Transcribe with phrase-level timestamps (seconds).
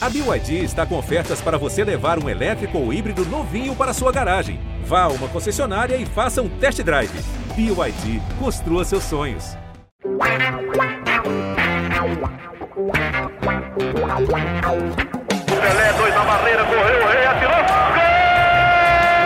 [0.00, 4.12] A BYD está com ofertas para você levar um elétrico ou híbrido novinho para sua
[4.12, 4.60] garagem.
[4.84, 7.10] Vá a uma concessionária e faça um test drive.
[7.56, 9.56] BYD, construa seus sonhos.
[15.60, 17.56] Pelé, dois na barreira, correu, o rei atirou.
[17.56, 18.04] Gol!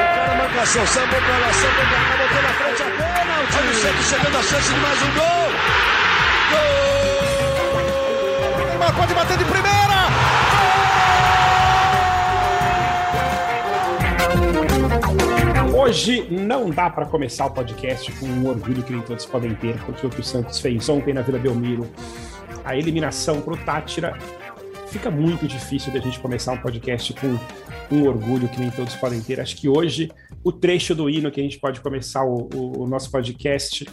[0.01, 3.43] O cara marcação, sambou pra lá, sambou pra cá, botou na frente a bola.
[3.43, 5.53] O time sempre chegando a chance de mais um gol.
[8.57, 8.67] Gol!
[8.67, 10.02] Neymar pode bater de primeira.
[15.83, 19.77] Hoje não dá para começar o podcast com um orgulho que nem todos podem ter,
[19.85, 21.91] porque o que o Santos fez ontem na Vila Belmiro,
[22.65, 24.17] a eliminação para o Tátira,
[24.87, 27.37] fica muito difícil da gente começar um podcast com
[27.91, 29.41] um orgulho que nem todos podem ter.
[29.41, 30.09] Acho que hoje
[30.45, 33.85] o trecho do hino que a gente pode começar o, o, o nosso podcast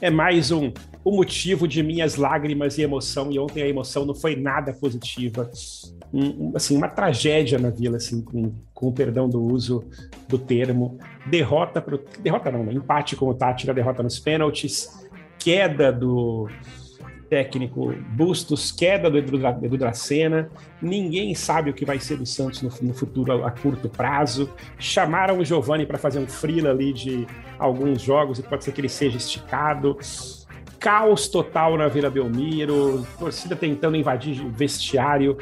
[0.00, 3.32] é mais um o motivo de minhas lágrimas e emoção.
[3.32, 5.50] E ontem a emoção não foi nada positiva.
[6.14, 9.84] Um, assim, uma tragédia na Vila, assim, com, com o perdão do uso
[10.28, 10.96] do termo.
[11.26, 11.84] Derrota
[12.20, 12.72] derrota não, né?
[12.72, 15.04] empate com o Tátira, derrota nos pênaltis,
[15.40, 16.48] queda do
[17.28, 20.48] técnico Bustos, queda do Edu, Edu Dracena,
[20.80, 24.48] ninguém sabe o que vai ser do Santos no, no futuro a, a, curto prazo.
[24.78, 27.26] Chamaram o Giovani para fazer um freela ali de
[27.58, 29.98] alguns jogos e pode ser que ele seja esticado.
[30.78, 35.38] Caos total na Vila Belmiro, torcida tentando invadir o vestiário.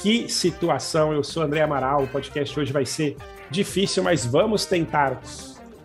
[0.00, 1.12] Que situação!
[1.12, 3.16] Eu sou André Amaral, o podcast hoje vai ser
[3.50, 5.20] difícil, mas vamos tentar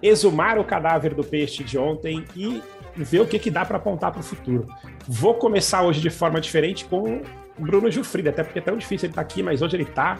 [0.02, 2.62] exumar o cadáver do peixe de ontem e
[2.96, 4.68] ver o que, que dá para apontar para o futuro.
[5.08, 7.22] Vou começar hoje de forma diferente com
[7.58, 9.84] o Bruno Gilfrida, até porque é tão difícil ele estar tá aqui, mas hoje ele
[9.84, 10.20] está,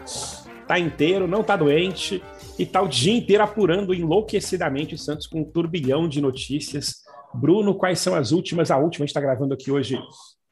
[0.66, 2.22] tá inteiro, não tá doente
[2.58, 6.96] e tá o dia inteiro apurando enlouquecidamente o Santos com um turbilhão de notícias.
[7.34, 8.70] Bruno, quais são as últimas?
[8.70, 9.98] A última, a gente está gravando aqui hoje,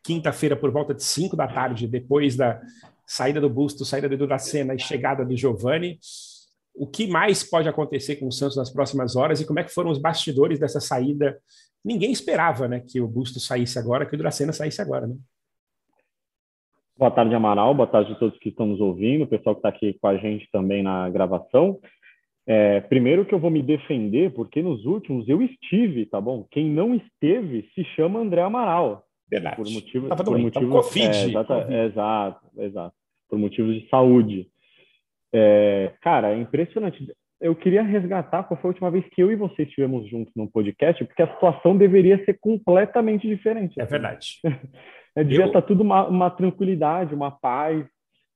[0.02, 2.60] quinta-feira, por volta de 5 da tarde, depois da
[3.06, 5.98] saída do Busto, saída do Edu da Cena e chegada do Giovani.
[6.74, 9.72] O que mais pode acontecer com o Santos nas próximas horas e como é que
[9.72, 11.40] foram os bastidores dessa saída
[11.86, 15.06] ninguém esperava né, que o Busto saísse agora, que o Dracena saísse agora.
[15.06, 15.14] Né?
[16.98, 17.72] Boa tarde, Amaral.
[17.74, 20.16] Boa tarde a todos que estão nos ouvindo, o pessoal que está aqui com a
[20.16, 21.78] gente também na gravação.
[22.44, 26.46] É, primeiro que eu vou me defender, porque nos últimos eu estive, tá bom?
[26.50, 29.04] Quem não esteve se chama André Amaral.
[29.28, 29.56] Verdade.
[29.56, 31.74] Por motivo, Tava por doente, motivos, tava COVID, é, exata, COVID.
[31.74, 32.96] exato, exato.
[33.28, 34.48] Por motivos de saúde.
[35.32, 37.06] É, cara, é impressionante
[37.40, 40.46] eu queria resgatar qual foi a última vez que eu e você estivemos juntos num
[40.46, 43.80] podcast, porque a situação deveria ser completamente diferente.
[43.80, 44.38] É verdade.
[45.14, 45.48] é, devia eu...
[45.48, 47.84] estar tudo uma, uma, tranquilidade, uma paz,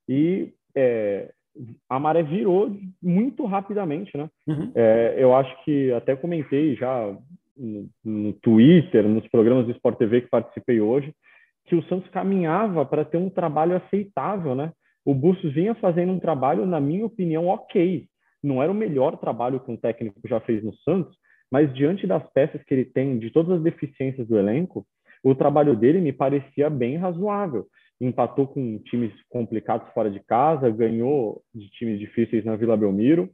[0.07, 1.31] e é,
[1.89, 4.29] a maré virou muito rapidamente, né?
[4.47, 4.71] Uhum.
[4.75, 7.15] É, eu acho que até comentei já
[7.57, 11.11] no, no Twitter, nos programas do Sport TV que participei hoje,
[11.65, 14.71] que o Santos caminhava para ter um trabalho aceitável, né?
[15.05, 18.07] O Bustos vinha fazendo um trabalho, na minha opinião, ok
[18.43, 21.15] não era o melhor trabalho que um técnico já fez no Santos,
[21.51, 24.85] mas diante das peças que ele tem, de todas as deficiências do elenco,
[25.23, 27.67] o trabalho dele me parecia bem razoável.
[27.99, 33.29] Empatou com times complicados fora de casa, ganhou de times difíceis na Vila Belmiro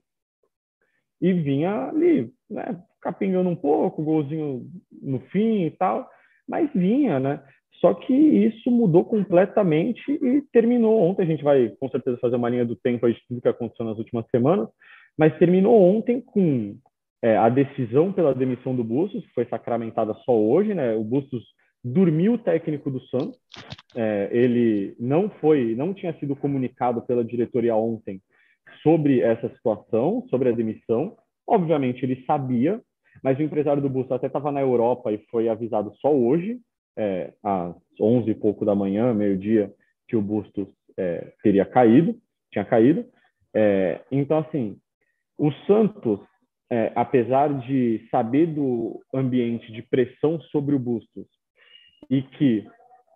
[1.21, 4.69] e vinha ali, né, capingando um pouco, golzinho
[5.01, 6.07] no fim e tal,
[6.47, 7.43] mas vinha, né?
[7.79, 11.23] Só que isso mudou completamente e terminou ontem.
[11.23, 13.85] A gente vai com certeza fazer uma linha do tempo aí de tudo que aconteceu
[13.85, 14.67] nas últimas semanas,
[15.17, 16.75] mas terminou ontem com
[17.21, 20.95] é, a decisão pela demissão do Bustos, que foi sacramentada só hoje, né?
[20.95, 21.43] O Bustos
[21.83, 23.37] dormiu o técnico do Santos.
[23.95, 28.21] É, ele não foi, não tinha sido comunicado pela diretoria ontem
[28.81, 31.15] sobre essa situação, sobre a demissão.
[31.47, 32.81] Obviamente ele sabia,
[33.23, 36.59] mas o empresário do Bustos até estava na Europa e foi avisado só hoje
[36.97, 39.71] é, às 11 e pouco da manhã, meio-dia,
[40.07, 42.15] que o Bustos é, teria caído,
[42.51, 43.05] tinha caído.
[43.53, 44.77] É, então, assim,
[45.37, 46.19] o Santos,
[46.69, 51.27] é, apesar de saber do ambiente de pressão sobre o Bustos
[52.09, 52.65] e que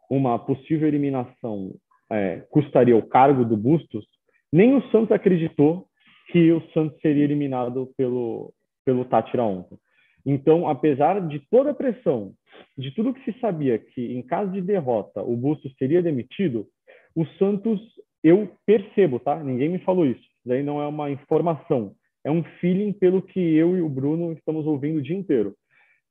[0.09, 1.73] uma possível eliminação
[2.09, 4.05] é, custaria o cargo do Bustos,
[4.51, 5.87] nem o Santos acreditou
[6.31, 8.53] que o Santos seria eliminado pelo,
[8.85, 9.77] pelo Tátira ontem.
[10.25, 12.33] Então, apesar de toda a pressão,
[12.77, 16.67] de tudo que se sabia que em caso de derrota o Bustos seria demitido,
[17.15, 17.79] o Santos,
[18.23, 19.41] eu percebo, tá?
[19.43, 20.21] Ninguém me falou isso.
[20.21, 21.93] Isso daí não é uma informação.
[22.23, 25.55] É um feeling pelo que eu e o Bruno estamos ouvindo o dia inteiro.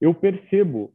[0.01, 0.93] Eu percebo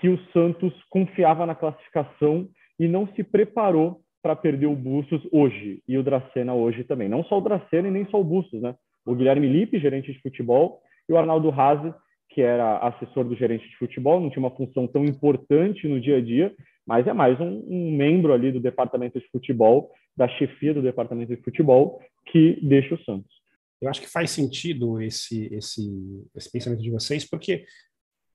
[0.00, 2.48] que o Santos confiava na classificação
[2.78, 7.08] e não se preparou para perder o Bustos hoje e o Dracena hoje também.
[7.08, 8.74] Não só o Dracena e nem só o Bustos, né?
[9.04, 11.92] O Guilherme Lippe, gerente de futebol, e o Arnaldo Haze,
[12.34, 16.16] que era assessor do gerente de futebol, não tinha uma função tão importante no dia
[16.16, 16.54] a dia,
[16.86, 21.34] mas é mais um, um membro ali do departamento de futebol da chefia do departamento
[21.34, 23.42] de futebol que deixa o Santos.
[23.80, 25.90] Eu acho que faz sentido esse, esse,
[26.34, 27.64] esse pensamento de vocês, porque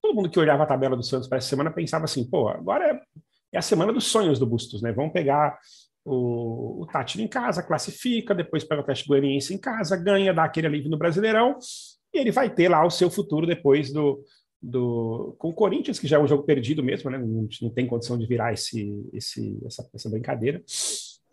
[0.02, 2.86] todo mundo que olhava a tabela do Santos para essa semana pensava assim, pô, agora
[2.86, 3.02] é,
[3.54, 4.92] é a semana dos sonhos do Bustos, né?
[4.92, 5.58] Vamos pegar
[6.06, 10.44] o, o Tátira em casa, classifica, depois pega o Teste Goianiense em casa, ganha, dá
[10.44, 11.58] aquele alívio no Brasileirão,
[12.18, 14.24] e ele vai ter lá o seu futuro depois do,
[14.62, 17.18] do com o Corinthians, que já é um jogo perdido mesmo, né?
[17.18, 20.62] Não, não tem condição de virar esse, esse, essa, essa brincadeira.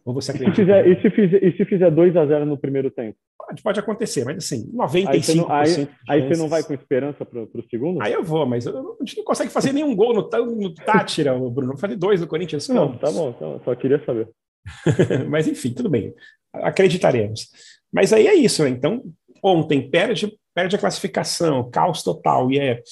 [0.04, 0.52] Ou você acredita?
[0.52, 3.16] E se fizer, e se fizer, e se fizer 2 a 0 no primeiro tempo?
[3.38, 5.08] Pode, pode acontecer, mas assim, 95%.
[5.08, 8.02] Aí você não, aí, aí você não vai com esperança para o segundo?
[8.02, 11.38] Aí eu vou, mas eu, a gente não consegue fazer nenhum gol no, no Tátira,
[11.38, 11.78] Bruno.
[11.78, 12.68] Fazer dois no Corinthians.
[12.68, 14.28] Não, tá bom, tá bom, só queria saber.
[15.28, 16.14] mas enfim, tudo bem.
[16.52, 17.48] Acreditaremos.
[17.92, 18.70] Mas aí é isso, né?
[18.70, 19.02] Então,
[19.42, 22.82] ontem perde, perde a classificação, caos total, e é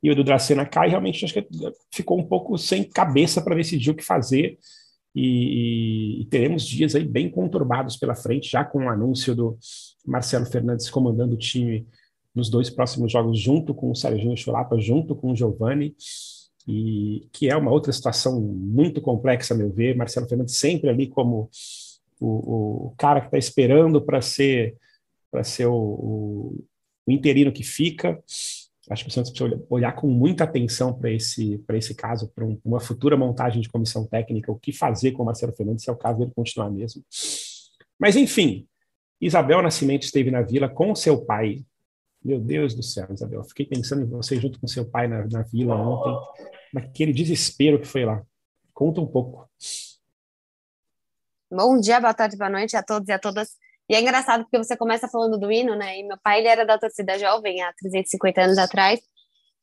[0.00, 1.48] e o do Dracena cai, realmente acho que
[1.92, 4.56] ficou um pouco sem cabeça para decidir o que fazer
[5.14, 9.58] e, e, teremos dias aí bem conturbados pela frente, já com o anúncio do
[10.06, 11.86] Marcelo Fernandes comandando o time
[12.32, 15.96] nos dois próximos jogos, junto com o Serginho Chulapa, junto com o Giovani,
[16.68, 19.96] e que é uma outra situação muito complexa, a meu ver.
[19.96, 21.50] Marcelo Fernandes sempre ali como
[22.20, 24.76] o, o cara que está esperando para ser
[25.30, 26.64] para ser o,
[27.08, 28.22] o interino que fica,
[28.90, 32.58] Acho que o Santos precisa olhar com muita atenção para esse, esse caso, para um,
[32.64, 35.92] uma futura montagem de comissão técnica, o que fazer com o Marcelo Fernandes, se é
[35.92, 37.04] o caso dele continuar mesmo.
[37.98, 38.66] Mas, enfim,
[39.20, 41.64] Isabel Nascimento esteve na vila com seu pai.
[42.24, 45.42] Meu Deus do céu, Isabel, fiquei pensando em você junto com seu pai na, na
[45.42, 48.22] vila ontem, naquele desespero que foi lá.
[48.72, 49.48] Conta um pouco.
[51.50, 53.56] Bom dia, boa tarde, boa noite a todos e a todas
[53.88, 55.98] e é engraçado porque você começa falando do hino, né?
[55.98, 59.00] E meu pai, ele era da torcida jovem há 350 anos atrás.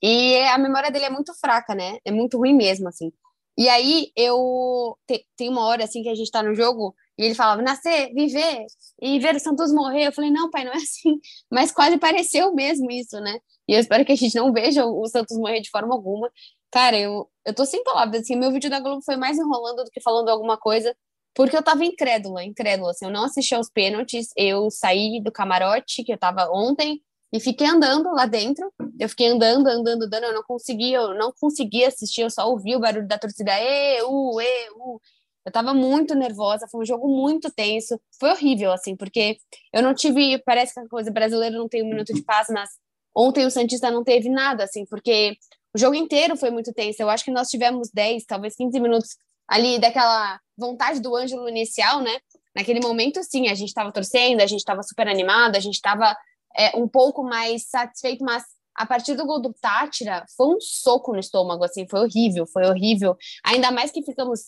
[0.01, 1.97] E a memória dele é muito fraca, né?
[2.03, 3.11] É muito ruim mesmo, assim.
[3.57, 4.97] E aí eu
[5.37, 8.65] tem uma hora assim que a gente tá no jogo e ele falava nascer, viver
[9.01, 10.07] e ver o Santos morrer.
[10.07, 11.19] Eu falei não, pai, não é assim.
[11.49, 13.39] Mas quase pareceu mesmo isso, né?
[13.67, 16.29] E eu espero que a gente não veja o Santos morrer de forma alguma.
[16.71, 18.35] Cara, eu eu tô sem palavras assim.
[18.35, 20.95] Meu vídeo da Globo foi mais enrolando do que falando alguma coisa
[21.35, 26.03] porque eu tava incrédula, incrédula, assim, eu não assisti aos pênaltis, eu saí do camarote,
[26.03, 27.01] que eu tava ontem,
[27.33, 31.33] e fiquei andando lá dentro, eu fiquei andando, andando, andando, eu não conseguia, eu não
[31.37, 33.51] conseguia assistir, eu só ouvi o barulho da torcida,
[33.99, 39.37] eu tava muito nervosa, foi um jogo muito tenso, foi horrível, assim, porque
[39.73, 42.69] eu não tive, parece que a coisa brasileira não tem um minuto de paz, mas
[43.13, 45.35] ontem o Santista não teve nada, assim, porque
[45.75, 49.17] o jogo inteiro foi muito tenso, eu acho que nós tivemos 10, talvez 15 minutos
[49.47, 52.17] ali daquela vontade do Ângelo inicial, né?
[52.55, 56.15] Naquele momento, sim, a gente estava torcendo, a gente estava super animado, a gente estava
[56.57, 58.43] é, um pouco mais satisfeito, mas
[58.75, 62.65] a partir do gol do Tátira, foi um soco no estômago, assim, foi horrível, foi
[62.65, 63.15] horrível.
[63.45, 64.41] Ainda mais que ficamos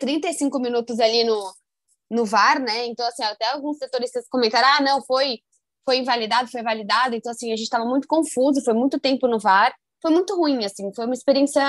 [0.00, 1.52] 35 minutos ali no,
[2.10, 2.86] no VAR, né?
[2.86, 5.38] Então, assim, até alguns setoristas comentaram, ah, não, foi,
[5.84, 7.14] foi invalidado, foi validado.
[7.14, 9.72] Então, assim, a gente estava muito confuso, foi muito tempo no VAR.
[10.00, 11.62] Foi muito ruim, assim, foi uma experiência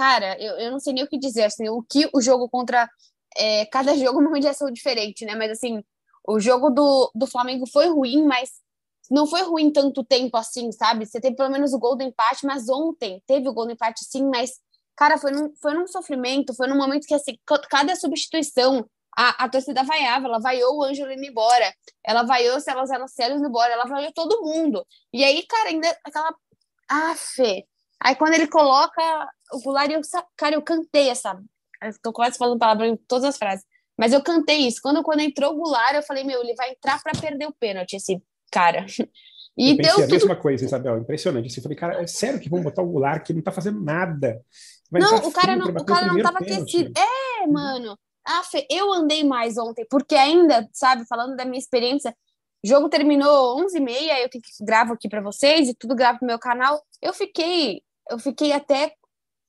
[0.00, 2.88] cara, eu, eu não sei nem o que dizer, assim, o que o jogo contra
[3.36, 5.34] é, cada jogo numa direção diferente, né?
[5.34, 5.84] Mas assim,
[6.26, 8.50] o jogo do, do Flamengo foi ruim, mas
[9.10, 11.04] não foi ruim tanto tempo assim, sabe?
[11.04, 14.02] Você teve pelo menos o gol do empate, mas ontem teve o gol do empate
[14.06, 14.52] sim, mas,
[14.96, 17.38] cara, foi num, foi num sofrimento, foi num momento que, assim,
[17.68, 22.60] cada substituição, a, a torcida vaiava, ela vaiou o Ângelo indo embora, ela vaiou o
[22.60, 24.82] Celso Célios indo embora, ela vaiou todo mundo.
[25.12, 26.34] E aí, cara, ainda aquela.
[26.88, 27.66] Ah, Fê,
[28.02, 30.00] Aí quando ele coloca o Goulart, eu,
[30.36, 31.38] cara, eu cantei essa.
[32.02, 33.64] Tô quase falando palavra em todas as frases.
[33.98, 34.80] Mas eu cantei isso.
[34.82, 37.94] Quando, quando entrou o Goulart, eu falei, meu, ele vai entrar para perder o pênalti,
[37.94, 38.86] esse cara.
[39.58, 40.04] E eu deu tudo...
[40.04, 41.48] a mesma coisa, Isabel, impressionante.
[41.48, 43.82] Assim, eu falei, cara, é sério que vão botar o Goulart que não tá fazendo
[43.82, 44.40] nada?
[44.90, 46.92] Vai não, o cara não, o cara não tava aquecido.
[46.96, 47.98] É, mano.
[48.24, 52.16] Ah, Fê, eu andei mais ontem, porque ainda, sabe, falando da minha experiência,
[52.64, 56.38] o jogo terminou 11h30, eu que gravo aqui para vocês e tudo gravo no meu
[56.38, 56.80] canal.
[57.02, 58.92] Eu fiquei eu fiquei até.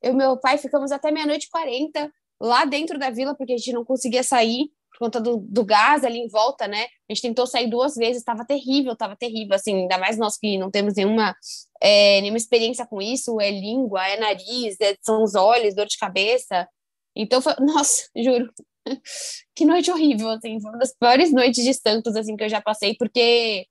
[0.01, 3.58] Eu e meu pai ficamos até meia-noite e quarenta lá dentro da vila, porque a
[3.58, 6.84] gente não conseguia sair por conta do, do gás ali em volta, né?
[7.10, 10.58] A gente tentou sair duas vezes, estava terrível, estava terrível, assim, ainda mais nós que
[10.58, 11.36] não temos nenhuma,
[11.81, 15.98] é, nenhuma experiência com isso, é língua, é nariz, é, são os olhos, dor de
[15.98, 16.67] cabeça.
[17.15, 18.51] Então foi, nossa, juro,
[19.55, 22.62] que noite horrível, assim, foi uma das piores noites de Santos, assim, que eu já
[22.62, 23.67] passei, porque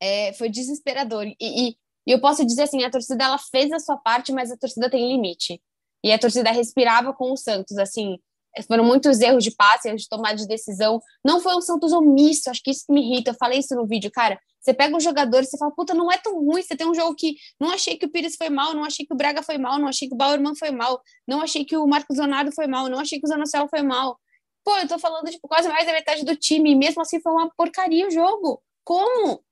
[0.00, 1.26] é, foi desesperador.
[1.26, 4.50] E, e, e eu posso dizer assim, a torcida ela fez a sua parte, mas
[4.50, 5.60] a torcida tem limite.
[6.02, 8.18] E a torcida respirava com o Santos, assim,
[8.62, 11.00] foram muitos erros de passe, erros de tomada de decisão.
[11.24, 13.30] Não foi um Santos omisso, acho que isso que me irrita.
[13.30, 14.38] Eu falei isso no vídeo, cara.
[14.60, 16.62] Você pega um jogador e você fala, puta, não é tão ruim.
[16.62, 19.12] Você tem um jogo que não achei que o Pires foi mal, não achei que
[19.12, 21.86] o Braga foi mal, não achei que o Bauerman foi mal, não achei que o
[21.86, 24.18] Marcos Leonardo foi mal, não achei que o Zanocelo foi mal.
[24.64, 27.32] Pô, eu tô falando, tipo, quase mais da metade do time, e mesmo assim foi
[27.32, 28.62] uma porcaria o jogo.
[28.82, 29.42] Como?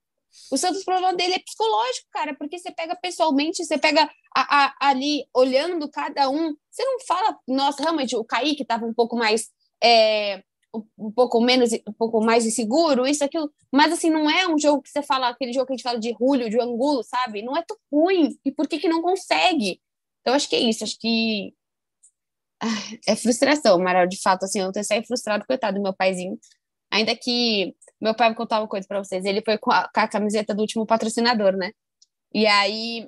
[0.51, 4.75] O Santos, problema dele é psicológico, cara, porque você pega pessoalmente, você pega a, a,
[4.81, 9.51] ali olhando cada um, você não fala, nossa, realmente, o Kaique tava um pouco mais.
[9.83, 10.43] É,
[10.99, 13.53] um pouco menos, um pouco mais inseguro, isso, aquilo.
[13.71, 15.99] Mas assim, não é um jogo que você fala, aquele jogo que a gente fala
[15.99, 17.43] de Julio, de Angulo, sabe?
[17.43, 18.39] Não é tão ruim.
[18.45, 19.81] E por que que não consegue?
[20.21, 21.53] Então, acho que é isso, acho que
[23.07, 26.39] é frustração, Amaral, de fato, assim, eu tô sempre frustrado, coitado do meu paizinho.
[26.91, 30.01] Ainda que meu pai vai contar uma coisa para vocês, ele foi com a, com
[30.01, 31.73] a, camiseta do último patrocinador, né?
[32.35, 33.07] E aí,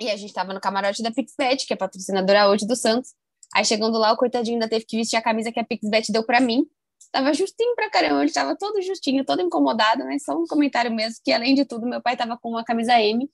[0.00, 3.12] e a gente tava no camarote da Pixbet, que é patrocinadora hoje do Santos.
[3.54, 6.24] Aí chegando lá, o coitadinho ainda teve que vestir a camisa que a Pixbet deu
[6.24, 6.64] para mim.
[7.10, 11.20] Tava justinho pra caramba, ele tava todo justinho, todo incomodado, mas só um comentário mesmo,
[11.24, 13.28] que além de tudo, meu pai tava com uma camisa M,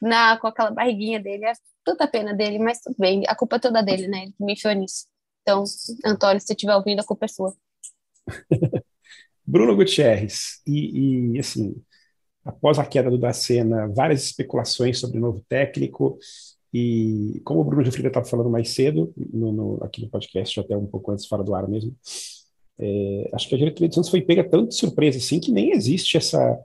[0.00, 1.52] na, com aquela barriguinha dele, é
[1.84, 4.24] tanta pena dele, mas tudo bem, a culpa é toda dele, né?
[4.24, 5.06] Ele me enfiou nisso.
[5.42, 5.64] Então,
[6.04, 7.56] Antônio, se você estiver ouvindo, a culpa é sua.
[9.46, 11.76] Bruno Gutierrez, e, e, assim,
[12.44, 16.18] após a queda do Dacena, várias especulações sobre o novo técnico,
[16.72, 20.60] e como o Bruno de Frida estava falando mais cedo, no, no, aqui no podcast,
[20.60, 21.94] até um pouco antes, fora do ar mesmo,
[22.78, 25.72] é, acho que a diretoria do Santos foi pega tanto de surpresa assim que nem
[25.72, 26.58] existe essa,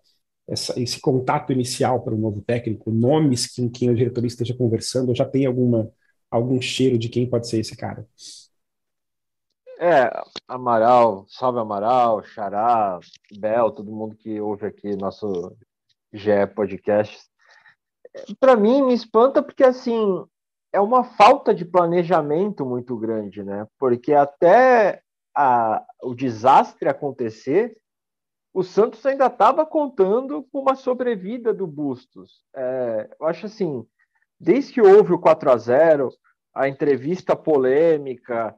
[0.48, 5.16] essa, esse contato inicial para o novo técnico, nomes com quem a diretoria esteja conversando,
[5.16, 5.90] já tem alguma,
[6.30, 8.06] algum cheiro de quem pode ser esse cara?
[9.84, 10.12] É,
[10.48, 13.00] Amaral, salve Amaral, Xará,
[13.36, 15.58] Bel, todo mundo que ouve aqui nosso
[16.14, 17.28] GE Podcast.
[18.40, 20.24] Para mim, me espanta porque, assim,
[20.72, 23.66] é uma falta de planejamento muito grande, né?
[23.80, 25.02] Porque até
[25.36, 27.76] a, o desastre acontecer,
[28.54, 32.44] o Santos ainda estava contando com uma sobrevida do Bustos.
[32.56, 33.84] É, eu acho assim,
[34.40, 36.10] desde que houve o 4 a 0
[36.54, 38.56] a entrevista polêmica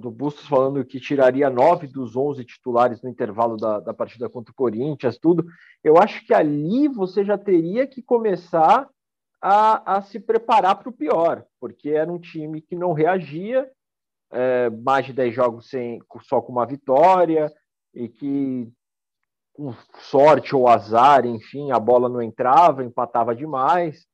[0.00, 4.52] do Bustos falando que tiraria nove dos onze titulares no intervalo da, da partida contra
[4.52, 5.44] o Corinthians, tudo,
[5.82, 8.88] eu acho que ali você já teria que começar
[9.42, 13.68] a, a se preparar para o pior, porque era um time que não reagia,
[14.30, 17.52] é, mais de dez jogos sem, só com uma vitória,
[17.92, 18.72] e que
[19.52, 24.06] com sorte ou azar, enfim, a bola não entrava, empatava demais.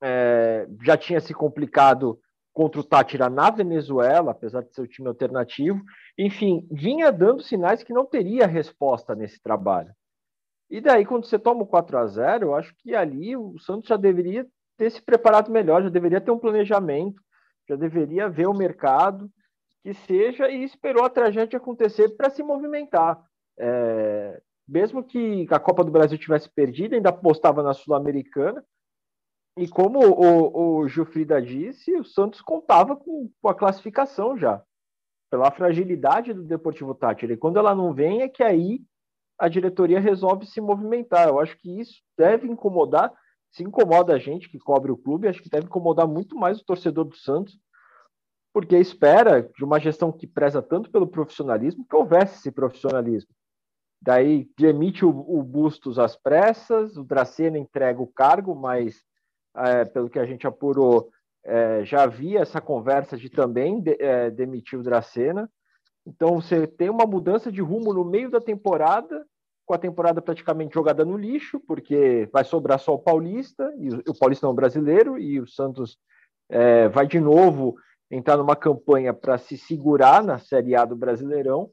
[0.00, 2.18] É, já tinha se complicado
[2.52, 5.82] contra o Tátira na Venezuela, apesar de ser o time alternativo.
[6.18, 9.92] Enfim, vinha dando sinais que não teria resposta nesse trabalho.
[10.70, 13.88] E daí, quando você toma o 4 a 0 eu acho que ali o Santos
[13.88, 17.20] já deveria ter se preparado melhor, já deveria ter um planejamento,
[17.68, 19.30] já deveria ver o mercado
[19.82, 23.22] que seja e esperou a tragédia acontecer para se movimentar.
[23.58, 28.64] É, mesmo que a Copa do Brasil tivesse perdido, ainda apostava na Sul-Americana.
[29.56, 34.62] E como o, o Gilfrida disse, o Santos contava com, com, a classificação já,
[35.30, 37.34] pela fragilidade do Deportivo Tátira.
[37.34, 38.80] E quando ela não vem, é que aí
[39.38, 41.28] a diretoria resolve se movimentar.
[41.28, 43.12] Eu acho que isso deve incomodar,
[43.50, 46.64] se incomoda a gente que cobre o clube, acho que deve incomodar muito mais o
[46.64, 47.58] torcedor do Santos,
[48.54, 53.30] porque espera de uma gestão que preza tanto pelo profissionalismo que houvesse esse profissionalismo.
[54.00, 59.04] Daí demite o, o Bustos às pressas, o Dracena entrega o cargo, mas
[59.56, 61.10] é, pelo que a gente apurou,
[61.44, 65.50] é, já havia essa conversa de também de, é, demitir o Dracena.
[66.06, 69.24] Então você tem uma mudança de rumo no meio da temporada,
[69.64, 74.02] com a temporada praticamente jogada no lixo, porque vai sobrar só o Paulista, e o,
[74.08, 75.98] o Paulista não brasileiro, e o Santos
[76.48, 77.76] é, vai de novo
[78.10, 81.70] entrar numa campanha para se segurar na Série A do Brasileirão.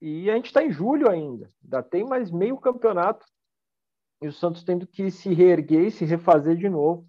[0.00, 3.26] E a gente está em julho ainda, ainda tem mais meio campeonato.
[4.20, 7.06] E o Santos tendo que se reerguer e se refazer de novo,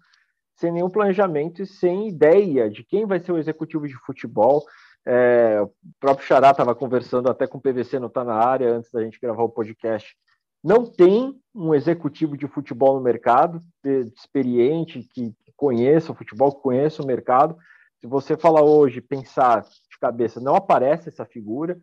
[0.54, 4.64] sem nenhum planejamento e sem ideia de quem vai ser o executivo de futebol.
[5.06, 8.92] É, o próprio Xará estava conversando até com o PVC, não está na área, antes
[8.92, 10.14] da gente gravar o podcast.
[10.62, 13.62] Não tem um executivo de futebol no mercado,
[14.14, 17.56] experiente, que conheça o futebol, que conheça o mercado.
[17.98, 21.78] Se você falar hoje, pensar de cabeça, não aparece essa figura.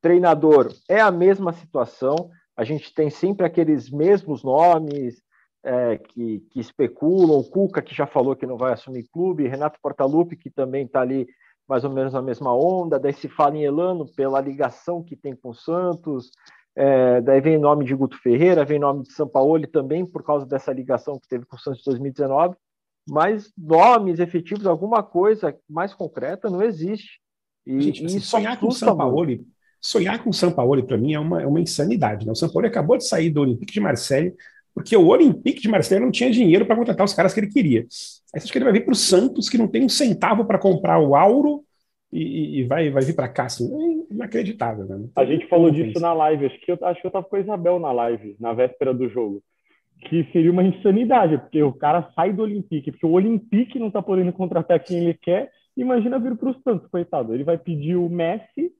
[0.00, 5.22] Treinador é a mesma situação, a gente tem sempre aqueles mesmos nomes
[5.64, 9.78] é, que, que, especulam, o Cuca, que já falou que não vai assumir clube, Renato
[9.80, 11.26] Portaluppi, que também está ali
[11.68, 15.34] mais ou menos na mesma onda, daí se fala em Elano pela ligação que tem
[15.34, 16.30] com o Santos,
[16.74, 20.22] é, daí vem o nome de Guto Ferreira, vem o nome de Sampaoli também, por
[20.22, 22.56] causa dessa ligação que teve com o Santos em 2019,
[23.08, 27.20] mas nomes efetivos, alguma coisa mais concreta, não existe.
[27.66, 29.46] E, Gente, e sonhar com o Sampaoli,
[29.82, 32.24] sonhar com o São Paulo, para mim, é uma, é uma insanidade.
[32.24, 32.32] Né?
[32.32, 34.32] O São Paulo acabou de sair do Olympique de Marseille,
[34.72, 37.80] porque o Olympique de Marseille não tinha dinheiro para contratar os caras que ele queria.
[37.80, 37.86] Aí
[38.40, 40.58] você acha que ele vai vir para o Santos, que não tem um centavo para
[40.58, 41.64] comprar o Auro,
[42.12, 43.46] e, e, vai, vai vir para cá.
[43.46, 43.68] Assim.
[44.10, 44.84] inacreditável.
[44.84, 45.08] Né?
[45.16, 47.40] A gente falou disso na live, acho que eu, acho que eu tava com a
[47.40, 49.42] Isabel na live, na véspera do jogo.
[50.08, 54.02] Que seria uma insanidade, porque o cara sai do Olympique, porque o Olympique não tá
[54.02, 57.34] podendo contratar quem ele quer, imagina vir para o Santos, coitado.
[57.34, 58.72] Ele vai pedir o Messi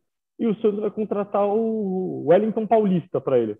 [0.42, 3.56] e o Santos vai contratar o Wellington Paulista para ele.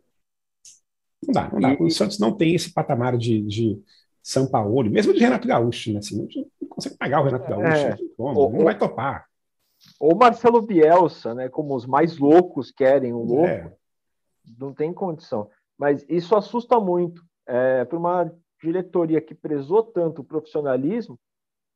[1.25, 1.75] Não dá, não dá.
[1.75, 3.81] E, o Santos não tem esse patamar de, de
[4.21, 6.01] São Paulo, mesmo de Renato Gaúcho, né?
[6.01, 6.19] Assim,
[6.61, 9.27] não consegue pagar o Renato Gaúcho, é, não, não vai topar.
[10.01, 11.49] Ou Marcelo Bielsa, né?
[11.49, 13.73] Como os mais loucos querem um louco, é.
[14.59, 15.49] não tem condição.
[15.79, 17.23] Mas isso assusta muito.
[17.47, 21.17] É, para uma diretoria que prezou tanto o profissionalismo,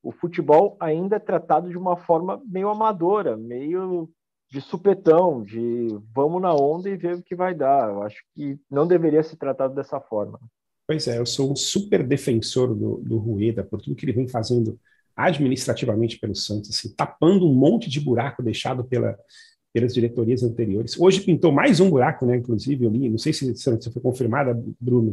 [0.03, 4.11] o futebol ainda é tratado de uma forma meio amadora, meio
[4.51, 7.91] de supetão, de vamos na onda e ver o que vai dar.
[7.91, 10.39] Eu acho que não deveria ser tratado dessa forma.
[10.87, 14.29] Pois é, eu sou um super defensor do, do Rueda por tudo que ele vem
[14.29, 14.79] fazendo
[15.17, 19.19] administrativamente pelo Santos, assim, tapando um monte de buraco deixado pela,
[19.73, 20.99] pelas diretorias anteriores.
[20.99, 22.37] Hoje pintou mais um buraco, né?
[22.37, 25.11] Inclusive, eu li, não sei se, se foi confirmada, Bruno,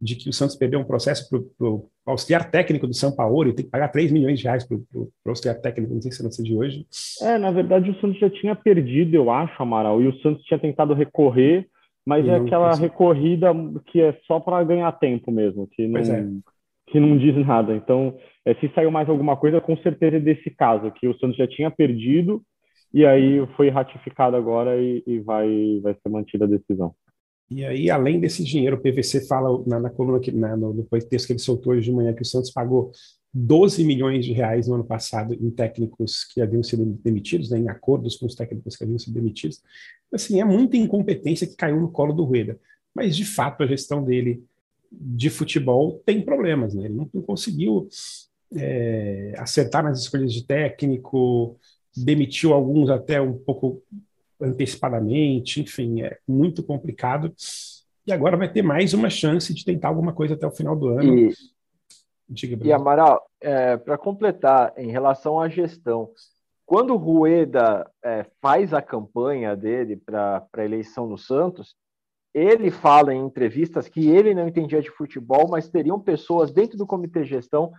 [0.00, 3.54] de que o Santos perdeu um processo para o auxiliar técnico do São Paulo e
[3.54, 6.22] tem que pagar 3 milhões de reais para o auxiliar técnico, não sei se é
[6.22, 6.86] notícia de hoje.
[7.22, 10.58] É, na verdade, o Santos já tinha perdido, eu acho, Amaral, e o Santos tinha
[10.58, 11.66] tentado recorrer,
[12.06, 12.88] mas e é aquela conseguiu.
[12.90, 13.54] recorrida
[13.86, 16.26] que é só para ganhar tempo mesmo, que não, é.
[16.88, 17.74] que não diz nada.
[17.74, 21.36] Então, é, se saiu mais alguma coisa, com certeza é desse caso, que o Santos
[21.36, 22.42] já tinha perdido
[22.92, 26.94] e aí foi ratificado agora e, e vai, vai ser mantida a decisão.
[27.48, 30.84] E aí, além desse dinheiro, o PVC fala na, na coluna, que, na, no, no
[30.84, 32.90] texto que ele soltou hoje de manhã, que o Santos pagou
[33.32, 37.68] 12 milhões de reais no ano passado em técnicos que haviam sido demitidos, né, em
[37.68, 39.62] acordos com os técnicos que haviam sido demitidos.
[40.12, 42.58] Assim, é muita incompetência que caiu no colo do Rueda.
[42.94, 44.42] Mas, de fato, a gestão dele
[44.90, 46.74] de futebol tem problemas.
[46.74, 46.86] Né?
[46.86, 47.88] Ele não, não conseguiu
[48.54, 51.58] é, acertar nas escolhas de técnico,
[51.96, 53.82] demitiu alguns até um pouco
[54.40, 57.32] antecipadamente, enfim, é muito complicado.
[58.06, 60.88] E agora vai ter mais uma chance de tentar alguma coisa até o final do
[60.88, 61.16] ano.
[61.16, 61.34] E,
[62.28, 66.10] Diga, e Amaral, é, para completar, em relação à gestão,
[66.64, 71.76] quando o Rueda é, faz a campanha dele para a eleição no Santos,
[72.34, 76.86] ele fala em entrevistas que ele não entendia de futebol, mas teriam pessoas dentro do
[76.86, 77.72] comitê de gestão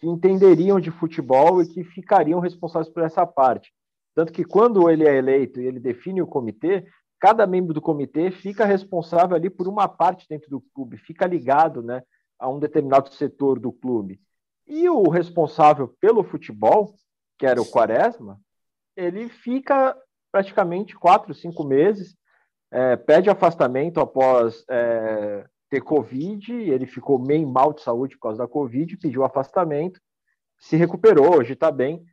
[0.00, 3.70] que entenderiam de futebol e que ficariam responsáveis por essa parte.
[4.14, 6.86] Tanto que quando ele é eleito e ele define o comitê,
[7.18, 11.82] cada membro do comitê fica responsável ali por uma parte dentro do clube, fica ligado
[11.82, 12.02] né,
[12.38, 14.20] a um determinado setor do clube.
[14.66, 16.94] E o responsável pelo futebol,
[17.38, 18.40] que era o Quaresma,
[18.96, 19.96] ele fica
[20.32, 22.16] praticamente quatro, cinco meses,
[22.70, 28.38] é, pede afastamento após é, ter Covid, ele ficou meio mal de saúde por causa
[28.38, 30.00] da Covid, pediu afastamento,
[30.58, 32.04] se recuperou, hoje está bem.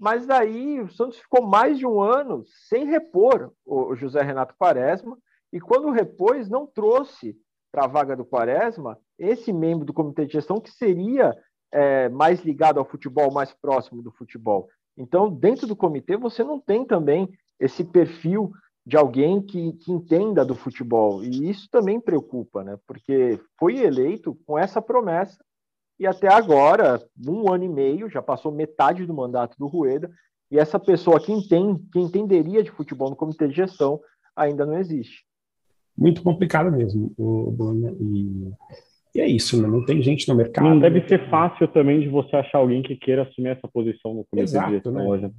[0.00, 5.18] Mas daí o Santos ficou mais de um ano sem repor o José Renato Quaresma,
[5.52, 7.36] e quando repôs, não trouxe
[7.70, 11.36] para a vaga do Quaresma esse membro do comitê de gestão que seria
[11.70, 14.68] é, mais ligado ao futebol, mais próximo do futebol.
[14.96, 18.50] Então, dentro do comitê, você não tem também esse perfil
[18.86, 21.22] de alguém que, que, entenda do futebol.
[21.22, 22.78] E isso também preocupa, né?
[22.86, 25.44] Porque foi eleito com essa promessa
[26.00, 30.10] e até agora, um ano e meio, já passou metade do mandato do Rueda,
[30.50, 34.00] e essa pessoa que entende, que entenderia de futebol no comitê de gestão
[34.34, 35.26] ainda não existe.
[35.96, 37.94] Muito complicado mesmo, o Bruno.
[38.00, 38.50] E,
[39.14, 39.68] e é isso, né?
[39.68, 40.66] não tem gente no mercado.
[40.70, 44.24] Não deve ser fácil também de você achar alguém que queira assumir essa posição no
[44.24, 45.04] comitê Exato, de gestão né?
[45.04, 45.30] hoje.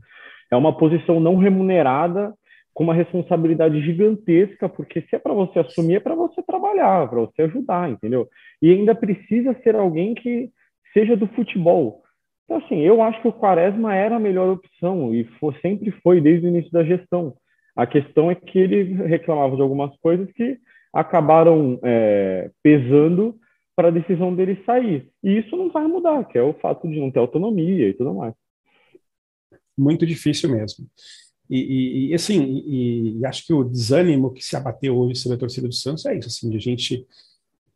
[0.51, 2.31] É uma posição não remunerada
[2.73, 7.19] com uma responsabilidade gigantesca, porque se é para você assumir, é para você trabalhar, para
[7.21, 8.29] você ajudar, entendeu?
[8.61, 10.49] E ainda precisa ser alguém que
[10.93, 12.01] seja do futebol.
[12.45, 16.19] Então, assim, eu acho que o Quaresma era a melhor opção e foi, sempre foi
[16.21, 17.35] desde o início da gestão.
[17.75, 20.57] A questão é que ele reclamava de algumas coisas que
[20.93, 23.35] acabaram é, pesando
[23.75, 25.09] para a decisão dele sair.
[25.23, 28.13] E isso não vai mudar, que é o fato de não ter autonomia e tudo
[28.13, 28.33] mais.
[29.77, 30.85] Muito difícil mesmo.
[31.51, 35.35] E, e, e assim, e, e, acho que o desânimo que se abateu hoje sobre
[35.35, 37.05] a torcida do Santos é isso, assim, de a gente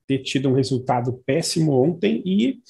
[0.07, 2.61] ter tido um resultado péssimo ontem e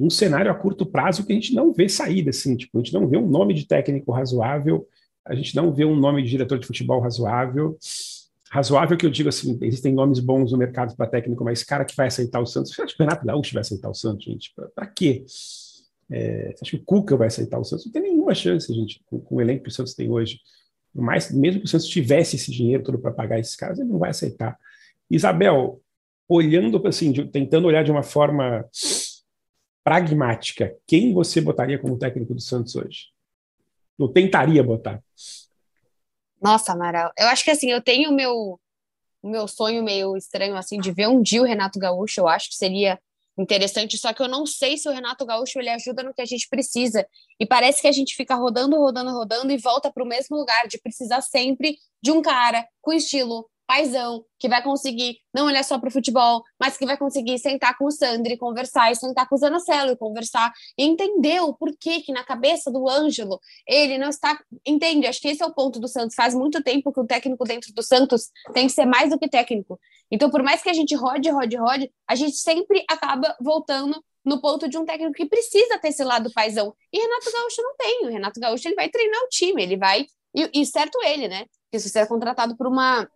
[0.00, 2.94] um cenário a curto prazo que a gente não vê saída, assim, tipo, a gente
[2.94, 4.88] não vê um nome de técnico razoável,
[5.22, 7.76] a gente não vê um nome de diretor de futebol razoável,
[8.50, 11.94] razoável que eu digo assim, existem nomes bons no mercado para técnico, mas cara que
[11.94, 14.54] vai aceitar o Santos, acha que o Renato Gaúcho vai aceitar o Santos, gente?
[14.74, 15.26] Para quê?
[16.10, 17.86] É, você acha que o Cuca vai aceitar o Santos?
[17.86, 20.40] Não tem nenhuma chance, gente, com, com o elenco que o Santos tem hoje.
[20.94, 23.98] Mas, mesmo que o Santos tivesse esse dinheiro todo para pagar esses caras, ele não
[23.98, 24.58] vai aceitar.
[25.10, 25.80] Isabel,
[26.28, 28.64] olhando assim, de, tentando olhar de uma forma
[29.84, 33.06] pragmática, quem você botaria como técnico do Santos hoje?
[33.98, 35.02] Ou tentaria botar?
[36.40, 38.60] Nossa, Amaral, eu acho que assim, eu tenho o meu,
[39.22, 42.50] o meu sonho meio estranho, assim, de ver um dia o Renato Gaúcho, eu acho
[42.50, 42.98] que seria
[43.38, 46.26] interessante, só que eu não sei se o Renato Gaúcho ele ajuda no que a
[46.26, 47.06] gente precisa.
[47.38, 50.66] E parece que a gente fica rodando, rodando, rodando e volta para o mesmo lugar
[50.66, 55.78] de precisar sempre de um cara com estilo paizão, que vai conseguir não olhar só
[55.78, 59.34] para o futebol, mas que vai conseguir sentar com o Sandri, conversar, e sentar com
[59.34, 64.08] o Zanocelo e conversar, e entender o porquê que na cabeça do Ângelo ele não
[64.08, 64.40] está.
[64.66, 65.06] Entende?
[65.06, 66.16] Acho que esse é o ponto do Santos.
[66.16, 69.28] Faz muito tempo que o técnico dentro do Santos tem que ser mais do que
[69.28, 69.78] técnico.
[70.10, 74.40] Então, por mais que a gente rode, rode, rode, a gente sempre acaba voltando no
[74.40, 76.74] ponto de um técnico que precisa ter esse lado paizão.
[76.90, 78.06] E Renato Gaúcho não tem.
[78.06, 80.06] O Renato Gaúcho ele vai treinar o time, ele vai.
[80.34, 81.44] E, e certo ele, né?
[81.64, 83.06] Porque se você é contratado por uma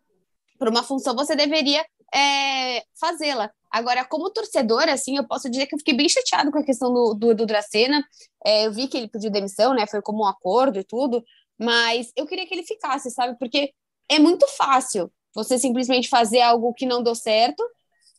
[0.62, 3.50] por uma função, você deveria é, fazê-la.
[3.68, 6.94] Agora, como torcedora, assim, eu posso dizer que eu fiquei bem chateado com a questão
[6.94, 8.00] do, do, do Dracena.
[8.46, 9.88] É, eu vi que ele pediu demissão, né?
[9.88, 11.20] Foi como um acordo e tudo,
[11.58, 13.36] mas eu queria que ele ficasse, sabe?
[13.40, 13.72] Porque
[14.08, 17.60] é muito fácil você simplesmente fazer algo que não deu certo.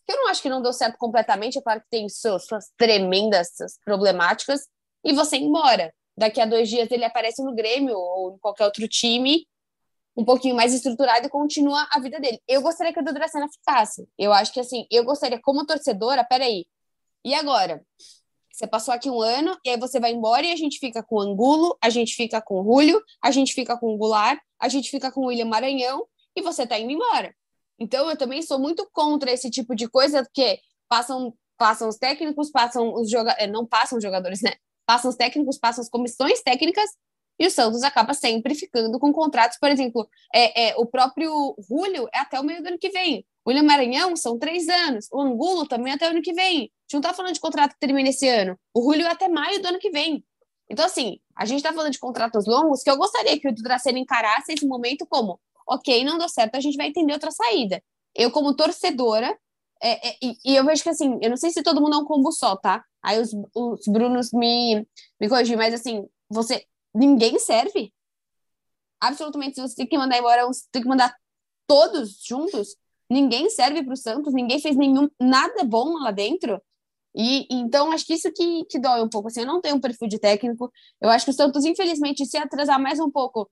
[0.05, 3.51] Eu não acho que não deu certo completamente, é claro que tem suas, suas tremendas
[3.85, 4.67] problemáticas,
[5.01, 5.93] e você ir embora.
[6.17, 9.47] Daqui a dois dias ele aparece no Grêmio ou em qualquer outro time
[10.15, 12.39] um pouquinho mais estruturado e continua a vida dele.
[12.47, 14.07] Eu gostaria que o Dracena ficasse.
[14.17, 16.65] Eu acho que assim, eu gostaria, como torcedora, peraí.
[17.25, 17.83] E agora?
[18.51, 21.15] Você passou aqui um ano e aí você vai embora e a gente fica com
[21.15, 24.69] o Angulo, a gente fica com o Julio, a gente fica com o Goulart, a
[24.69, 27.33] gente fica com o William Maranhão e você tá indo embora.
[27.79, 32.51] Então eu também sou muito contra esse tipo de coisa, porque passam, passam os técnicos,
[32.51, 34.53] passam os jogadores, eh, não passam os jogadores, né?
[34.85, 36.91] Passam os técnicos, passam as comissões técnicas
[37.39, 42.07] e o Santos acaba sempre ficando com contratos, por exemplo, é, é, o próprio Julio
[42.13, 43.25] é até o meio do ano que vem.
[43.43, 45.07] O William Maranhão são três anos.
[45.11, 46.57] O Angulo também é até o ano que vem.
[46.57, 48.57] A gente não está falando de contrato que termina esse ano.
[48.73, 50.23] O Julio é até maio do ano que vem.
[50.69, 53.99] Então, assim, a gente está falando de contratos longos que eu gostaria que o Dracena
[53.99, 57.83] encarasse esse momento como, ok, não deu certo, a gente vai entender outra saída.
[58.15, 59.37] Eu, como torcedora,
[59.81, 61.97] é, é, e, e, eu vejo que, assim, eu não sei se todo mundo é
[61.97, 62.83] um combo só, tá?
[63.03, 64.87] Aí os, os Brunos me,
[65.19, 67.93] me corrigem, mas, assim, você ninguém serve.
[68.99, 71.13] Absolutamente, se você tem que mandar embora, você tem que mandar
[71.67, 72.75] todos juntos.
[73.09, 76.61] Ninguém serve para o Santos, ninguém fez nenhum nada bom lá dentro.
[77.15, 79.27] E então acho que isso que, que dói um pouco.
[79.27, 80.71] Assim, eu não tenho um perfil de técnico.
[81.01, 83.49] Eu acho que o Santos, infelizmente, se atrasar mais um pouco,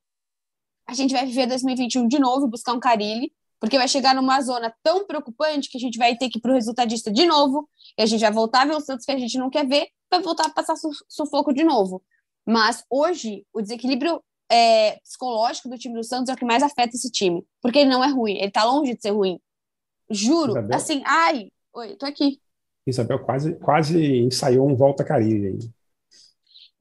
[0.87, 4.73] a gente vai viver 2021 de novo, buscar um Carilli, porque vai chegar numa zona
[4.81, 8.01] tão preocupante que a gente vai ter que ir para o resultadista de novo, e
[8.01, 10.21] a gente vai voltar a ver o Santos que a gente não quer ver, vai
[10.21, 10.75] voltar a passar
[11.07, 12.03] sufoco de novo.
[12.51, 16.97] Mas hoje, o desequilíbrio é, psicológico do time do Santos é o que mais afeta
[16.97, 17.47] esse time.
[17.61, 19.39] Porque ele não é ruim, ele tá longe de ser ruim.
[20.09, 22.41] Juro, Isabel, assim, ai, oi, tô aqui.
[22.85, 25.71] Isabel quase, quase ensaiou um volta Caribe aí.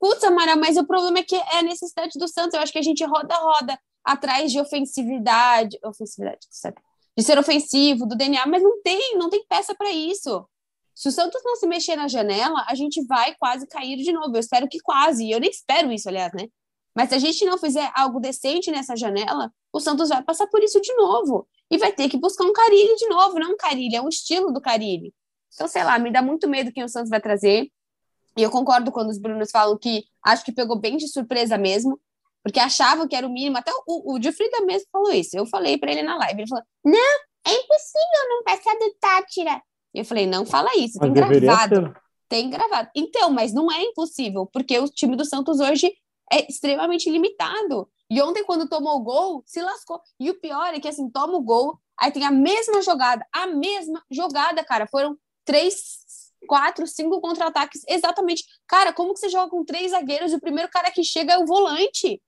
[0.01, 2.55] Putz, Amaral, mas o problema é que é a necessidade do Santos.
[2.55, 6.83] Eu acho que a gente roda-roda atrás de ofensividade, ofensividade, certo?
[7.17, 10.45] De ser ofensivo, do DNA, mas não tem, não tem peça para isso.
[11.01, 14.37] Se o Santos não se mexer na janela, a gente vai quase cair de novo.
[14.37, 16.47] Eu espero que quase, eu nem espero isso, aliás, né?
[16.95, 20.63] Mas se a gente não fizer algo decente nessa janela, o Santos vai passar por
[20.63, 21.49] isso de novo.
[21.71, 24.53] E vai ter que buscar um Carilli de novo, não um Carilli, é um estilo
[24.53, 25.15] do Carilli.
[25.55, 27.71] Então, sei lá, me dá muito medo quem o Santos vai trazer.
[28.37, 31.99] E eu concordo quando os Brunos falam que acho que pegou bem de surpresa mesmo,
[32.43, 33.57] porque achavam que era o mínimo.
[33.57, 35.35] Até o, o Gilfrida mesmo falou isso.
[35.35, 36.43] Eu falei para ele na live.
[36.43, 39.63] Ele falou: não, é impossível não passar do Tátira.
[39.95, 41.95] Eu falei, não fala isso, tem gravado.
[42.29, 42.89] Tem gravado.
[42.95, 45.93] Então, mas não é impossível, porque o time do Santos hoje
[46.33, 47.91] é extremamente limitado.
[48.09, 50.01] E ontem, quando tomou o gol, se lascou.
[50.19, 53.47] E o pior é que, assim, toma o gol, aí tem a mesma jogada, a
[53.49, 54.87] mesma jogada, cara.
[54.87, 58.45] Foram três, quatro, cinco contra-ataques, exatamente.
[58.67, 61.39] Cara, como que você joga com três zagueiros e o primeiro cara que chega é
[61.39, 62.23] o volante?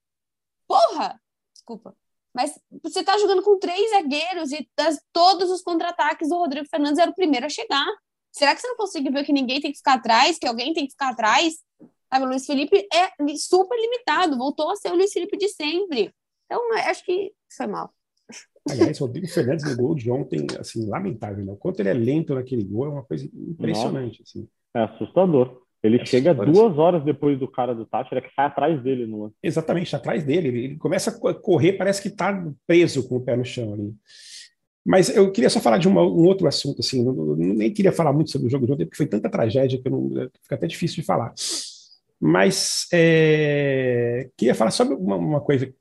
[0.67, 1.19] Porra!
[1.53, 1.95] Desculpa.
[2.33, 6.97] Mas você está jogando com três zagueiros e das, todos os contra-ataques do Rodrigo Fernandes
[6.97, 7.85] era o primeiro a chegar.
[8.31, 10.85] Será que você não consegue ver que ninguém tem que ficar atrás, que alguém tem
[10.85, 11.53] que ficar atrás?
[12.11, 16.13] Sabe, o Luiz Felipe é super limitado, voltou a ser o Luiz Felipe de sempre.
[16.45, 17.93] Então, acho que foi mal.
[18.69, 21.51] Aliás, o Rodrigo Fernandes no gol de ontem, assim, lamentável, né?
[21.51, 24.39] O quanto ele é lento naquele gol é uma coisa impressionante, Nossa.
[24.39, 24.49] assim.
[24.75, 25.62] É assustador.
[25.83, 29.33] Ele é chega duas horas depois do cara do Tátira que sai atrás dele no
[29.43, 30.47] Exatamente, atrás dele.
[30.47, 33.93] Ele começa a correr, parece que está preso com o pé no chão ali.
[34.85, 38.11] Mas eu queria só falar de uma, um outro assunto, assim, não, nem queria falar
[38.11, 40.09] muito sobre o jogo de ontem, porque foi tanta tragédia que não,
[40.41, 41.33] fica até difícil de falar.
[42.19, 45.73] Mas é, queria falar sobre uma, uma, coisa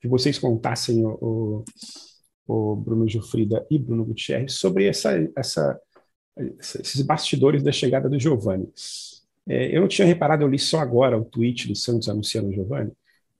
[0.00, 1.64] que vocês contassem, o,
[2.46, 5.80] o, o Bruno Gilfrida e Bruno Gutierrez, sobre essa, essa,
[6.58, 8.70] esses bastidores da chegada do Giovanni.
[9.48, 12.52] É, eu não tinha reparado, eu li só agora o tweet do Santos anunciando o
[12.52, 12.92] Giovanni,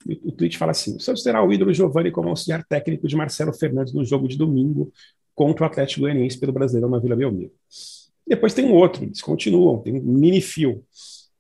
[0.06, 3.16] O, o tweet fala assim: o Santos terá o ídolo Giovanni como auxiliar técnico de
[3.16, 4.92] Marcelo Fernandes no jogo de domingo
[5.34, 7.52] contra o Atlético Goianiense pelo Brasileirão na Vila Belmiro.
[8.26, 10.82] Depois tem um outro, eles continuam, tem um mini fio.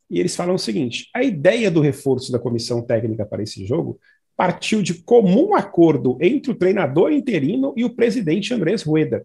[0.08, 3.98] E eles falam o seguinte: a ideia do reforço da comissão técnica para esse jogo
[4.36, 9.24] partiu de comum acordo entre o treinador interino e o presidente Andrés Rueda.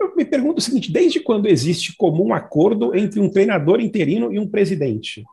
[0.00, 4.38] Eu me pergunto o seguinte: desde quando existe comum acordo entre um treinador interino e
[4.38, 5.24] um presidente?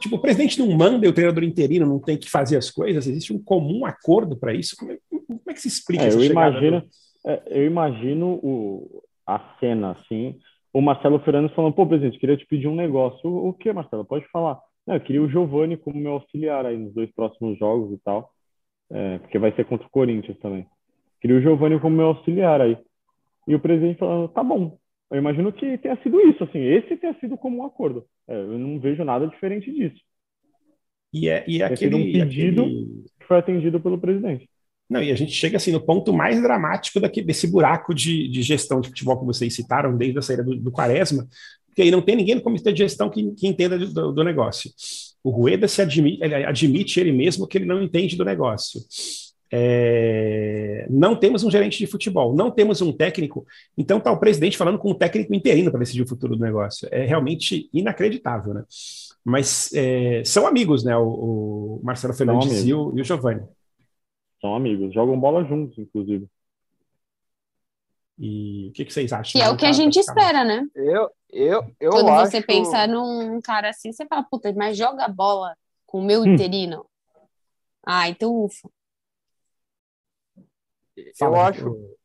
[0.00, 3.06] Tipo, o presidente não manda e o treinador interino não tem que fazer as coisas?
[3.06, 4.74] Existe um comum acordo para isso?
[4.76, 6.88] Como é, como é, que se explica é, eu imagino, do...
[7.26, 10.38] é, eu imagino o, a cena assim,
[10.72, 13.28] o Marcelo Fernandes falando, pô, presidente, queria te pedir um negócio.
[13.28, 14.04] O, o que, Marcelo?
[14.04, 14.58] Pode falar.
[14.86, 18.32] Não, eu queria o Giovani como meu auxiliar aí nos dois próximos jogos e tal,
[18.90, 20.66] é, porque vai ser contra o Corinthians também.
[21.20, 22.78] Queria o Giovani como meu auxiliar aí.
[23.50, 24.78] E o presidente falando, tá bom.
[25.10, 28.06] Eu imagino que tenha sido isso, assim, esse tenha sido como um acordo.
[28.28, 30.00] É, eu não vejo nada diferente disso.
[31.12, 33.04] E é, e é aquele, um pedido aquele...
[33.18, 34.48] que foi atendido pelo presidente.
[34.88, 38.40] Não, e a gente chega assim no ponto mais dramático daqui, desse buraco de, de
[38.40, 41.26] gestão de futebol que vocês citaram desde a saída do, do Quaresma,
[41.66, 44.70] porque aí não tem ninguém no comitê de gestão que, que entenda do, do, negócio.
[45.24, 48.80] O Rueda se admite ele, admite ele mesmo que ele não entende do negócio.
[49.52, 53.44] É, não temos um gerente de futebol, não temos um técnico,
[53.76, 56.88] então está o presidente falando com o técnico interino para decidir o futuro do negócio.
[56.92, 58.64] É realmente inacreditável, né?
[59.24, 60.96] Mas é, são amigos, né?
[60.96, 63.42] O, o Marcelo Fernandes e o, e o Giovanni.
[64.40, 66.26] São amigos, jogam bola juntos, inclusive.
[68.18, 69.40] E o que, que vocês acham?
[69.40, 70.66] Que é o que a gente espera, né?
[70.74, 72.30] Eu, eu, eu Quando acho...
[72.30, 76.34] você pensa num cara assim, você fala, puta, mas joga bola com o meu hum.
[76.34, 76.84] interino.
[77.84, 78.68] Ah, então ufa.
[81.20, 81.96] Eu acho,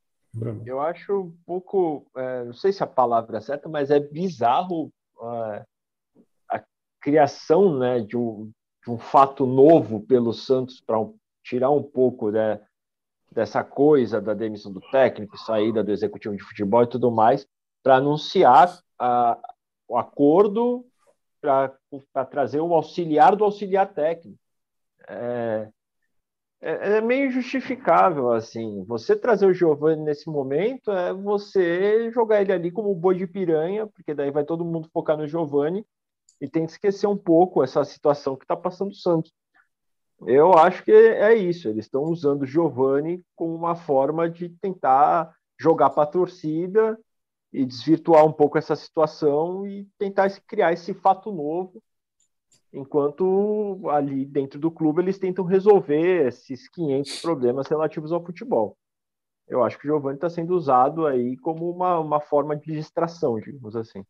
[0.65, 4.91] eu acho um pouco, é, não sei se a palavra é certa, mas é bizarro
[5.21, 5.65] é,
[6.51, 6.63] a
[6.99, 8.51] criação né, de, um,
[8.83, 12.59] de um fato novo pelo Santos para um, tirar um pouco né,
[13.31, 17.47] dessa coisa da demissão do técnico, saída do executivo de futebol e tudo mais,
[17.83, 19.37] para anunciar a,
[19.87, 20.85] o acordo
[21.41, 24.39] para trazer o auxiliar do auxiliar técnico.
[25.07, 25.69] É,
[26.65, 28.83] é, é, meio justificável, assim.
[28.85, 33.85] Você trazer o Giovanni nesse momento é você jogar ele ali como boi de piranha,
[33.85, 35.85] porque daí vai todo mundo focar no Giovanni
[36.41, 39.31] e tem que esquecer um pouco essa situação que está passando o Santos.
[40.25, 41.67] Eu acho que é isso.
[41.69, 46.97] Eles estão usando o Giovani como uma forma de tentar jogar para a torcida
[47.53, 51.79] e desvirtuar um pouco essa situação e tentar criar esse fato novo,
[52.73, 58.77] enquanto ali dentro do clube eles tentam resolver esses 500 problemas relativos ao futebol.
[59.47, 63.39] Eu acho que o Giovani está sendo usado aí como uma, uma forma de distração,
[63.39, 64.03] digamos assim.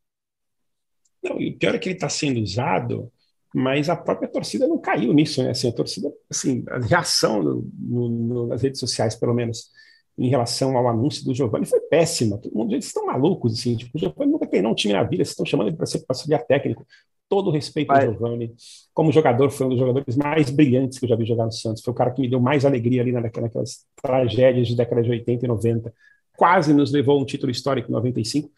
[1.22, 3.12] Não, e o pior é que ele está sendo usado
[3.56, 5.52] mas a própria torcida não caiu nisso, né?
[5.52, 9.70] Assim, a torcida, assim, a reação no, no, nas redes sociais, pelo menos,
[10.18, 12.38] em relação ao anúncio do Giovanni foi péssima.
[12.38, 15.18] Todo mundo, eles estão malucos, assim, tipo, o Giovanni nunca treinou um time na vida,
[15.18, 16.86] vocês estão chamando ele para ser auxiliar técnico.
[17.28, 18.06] Todo respeito Mas...
[18.06, 18.54] ao Giovanni.
[18.94, 21.84] Como jogador, foi um dos jogadores mais brilhantes que eu já vi jogar no Santos.
[21.84, 25.46] Foi o cara que me deu mais alegria ali naquelas tragédias de décadas de 80
[25.46, 25.94] e 90.
[26.38, 28.50] Quase nos levou a um título histórico em 95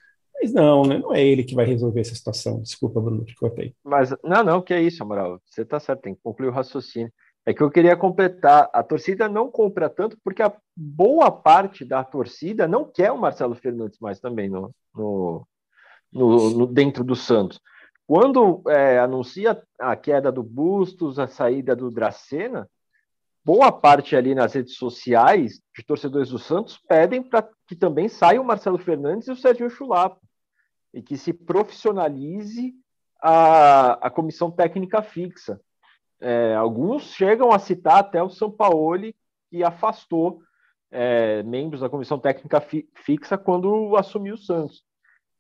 [0.41, 0.99] mas não, né?
[0.99, 2.61] Não é ele que vai resolver essa situação.
[2.61, 3.73] Desculpa, Bruno, te cortei.
[3.83, 5.41] Mas não, não, que é isso, Amaral.
[5.45, 7.11] Você está certo, tem que concluir o raciocínio.
[7.47, 8.69] É que eu queria completar.
[8.73, 13.55] A torcida não compra tanto porque a boa parte da torcida não quer o Marcelo
[13.55, 15.47] Fernandes mais também no, no,
[16.11, 17.61] no, no dentro do Santos.
[18.05, 22.69] Quando é, anuncia a queda do Bustos, a saída do Dracena,
[23.45, 28.41] boa parte ali nas redes sociais de torcedores do Santos pedem para que também saia
[28.41, 30.19] o Marcelo Fernandes e o Serginho Chulapa
[30.93, 32.73] e que se profissionalize
[33.21, 35.61] a, a comissão técnica fixa.
[36.19, 39.13] É, alguns chegam a citar até o São Paulo,
[39.49, 40.41] que afastou
[40.91, 44.83] é, membros da comissão técnica fi, fixa quando assumiu o Santos.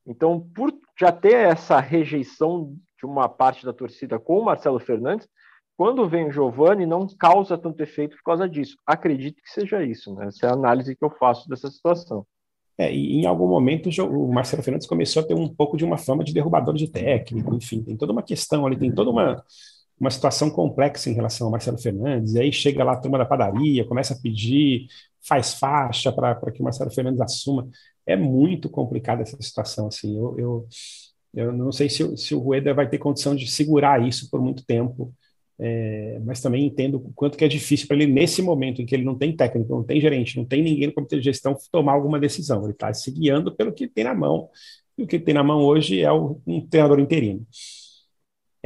[0.05, 5.27] Então, por já ter essa rejeição de uma parte da torcida com o Marcelo Fernandes,
[5.75, 8.75] quando vem o Giovani, não causa tanto efeito por causa disso.
[8.85, 10.27] Acredito que seja isso, né?
[10.27, 12.25] Essa é a análise que eu faço dessa situação.
[12.79, 15.97] É, e em algum momento o Marcelo Fernandes começou a ter um pouco de uma
[15.97, 19.43] fama de derrubador de técnico, enfim, tem toda uma questão ali, tem toda uma,
[19.99, 23.25] uma situação complexa em relação ao Marcelo Fernandes, e aí chega lá a turma da
[23.25, 24.87] padaria, começa a pedir,
[25.27, 27.67] faz faixa para que o Marcelo Fernandes assuma.
[28.05, 30.67] É muito complicada essa situação, assim, eu, eu,
[31.33, 34.65] eu não sei se, se o Rueda vai ter condição de segurar isso por muito
[34.65, 35.13] tempo,
[35.59, 38.93] é, mas também entendo o quanto que é difícil para ele, nesse momento em que
[38.95, 41.93] ele não tem técnico, não tem gerente, não tem ninguém no comitê de gestão, tomar
[41.93, 42.63] alguma decisão.
[42.63, 44.49] Ele está se guiando pelo que tem na mão,
[44.97, 47.45] e o que tem na mão hoje é o, um treinador interino.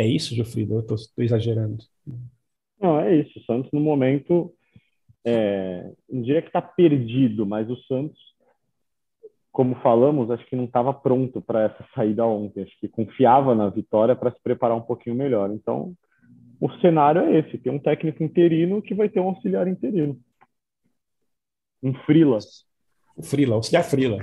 [0.02, 0.74] É isso, Gilfrido?
[0.74, 1.78] Eu estou exagerando.
[2.82, 3.38] Não, é isso.
[3.38, 4.52] O Santos, no momento,
[5.24, 8.20] é, não diria que está perdido, mas o Santos,
[9.52, 12.64] como falamos, acho que não estava pronto para essa saída ontem.
[12.64, 15.52] Acho que confiava na vitória para se preparar um pouquinho melhor.
[15.52, 15.94] Então,
[16.60, 20.20] o cenário é esse: tem um técnico interino que vai ter um auxiliar interino.
[21.84, 22.40] Um Frila.
[23.16, 24.18] O Frila, auxiliar Frila.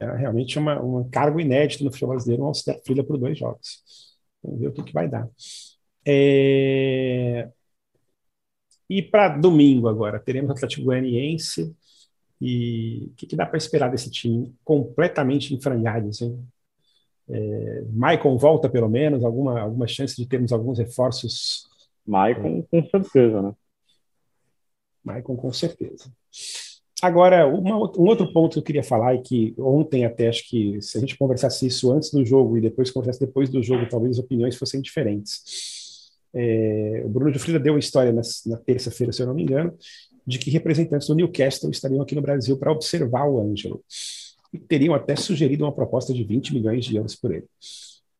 [0.00, 4.09] é realmente uma, um cargo inédito no futebol brasileiro, um auxiliar Frila por dois jogos.
[4.42, 5.28] Vamos ver o que, que vai dar.
[6.06, 7.48] É...
[8.88, 11.74] E para domingo agora, teremos Atlético Goianiense.
[12.40, 16.22] E o que, que dá para esperar desse time completamente em frangalhos?
[16.22, 16.42] Hein?
[17.28, 21.68] É, Maicon volta pelo menos, alguma, alguma chance de termos alguns reforços?
[22.04, 23.52] Maicon com certeza, né?
[25.04, 26.10] Maicon com certeza.
[27.02, 30.80] Agora, uma, um outro ponto que eu queria falar, e que ontem até acho que
[30.82, 34.18] se a gente conversasse isso antes do jogo e depois conversasse depois do jogo, talvez
[34.18, 36.10] as opiniões fossem diferentes.
[36.34, 39.42] É, o Bruno de Frida deu uma história na, na terça-feira, se eu não me
[39.42, 39.74] engano,
[40.26, 43.82] de que representantes do Newcastle estariam aqui no Brasil para observar o Ângelo.
[44.52, 47.46] E teriam até sugerido uma proposta de 20 milhões de euros por ele.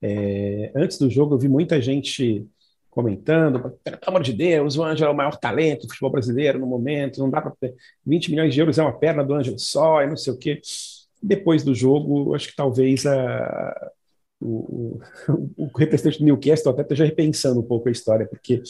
[0.03, 2.47] É, antes do jogo, eu vi muita gente
[2.91, 6.67] comentando, pelo amor de Deus, o Ângelo é o maior talento do futebol brasileiro no
[6.67, 7.75] momento, não dá para ter
[8.05, 10.61] 20 milhões de euros é uma perna do Ângelo só, e não sei o quê.
[11.23, 13.91] Depois do jogo, acho que talvez a,
[14.41, 14.99] o,
[15.29, 18.63] o, o, representante do Newcastle até esteja repensando um pouco a história, porque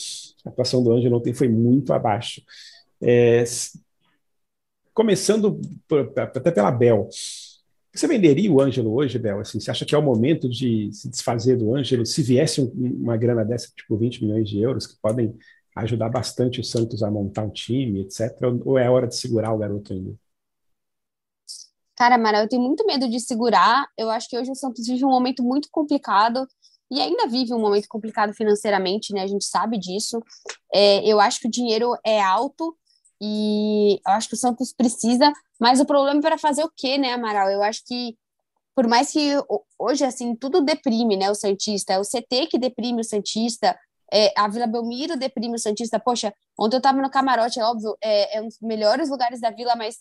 [0.45, 2.43] a atuação do Ângelo ontem foi muito abaixo.
[3.01, 3.45] É,
[4.93, 7.09] começando por, até pela Bel,
[7.93, 9.41] você venderia o Ângelo hoje, Bel?
[9.41, 12.07] Assim, você acha que é o momento de se desfazer do Ângelo?
[12.07, 12.71] Se viesse um,
[13.03, 15.37] uma grana dessa, tipo 20 milhões de euros, que podem
[15.77, 18.31] ajudar bastante o Santos a montar um time, etc.,
[18.65, 20.15] ou é hora de segurar o garoto ainda?
[21.97, 23.87] Cara, Mara, eu tenho muito medo de segurar.
[23.97, 26.47] Eu acho que hoje o Santos vive um momento muito complicado
[26.91, 29.23] e ainda vive um momento complicado financeiramente, né?
[29.23, 30.21] A gente sabe disso.
[30.73, 32.77] É, eu acho que o dinheiro é alto
[33.21, 36.99] e eu acho que o Santos precisa, mas o problema é para fazer o quê,
[36.99, 37.51] né, Amaral?
[37.51, 38.17] Eu acho que
[38.75, 39.35] por mais que
[39.79, 43.79] hoje assim tudo deprime, né, o Santista, é o CT que deprime o Santista,
[44.13, 46.01] é, a Vila Belmiro deprime o Santista.
[46.01, 49.51] Poxa, ontem eu estava no camarote, é óbvio, é, é um dos melhores lugares da
[49.51, 49.99] Vila, mas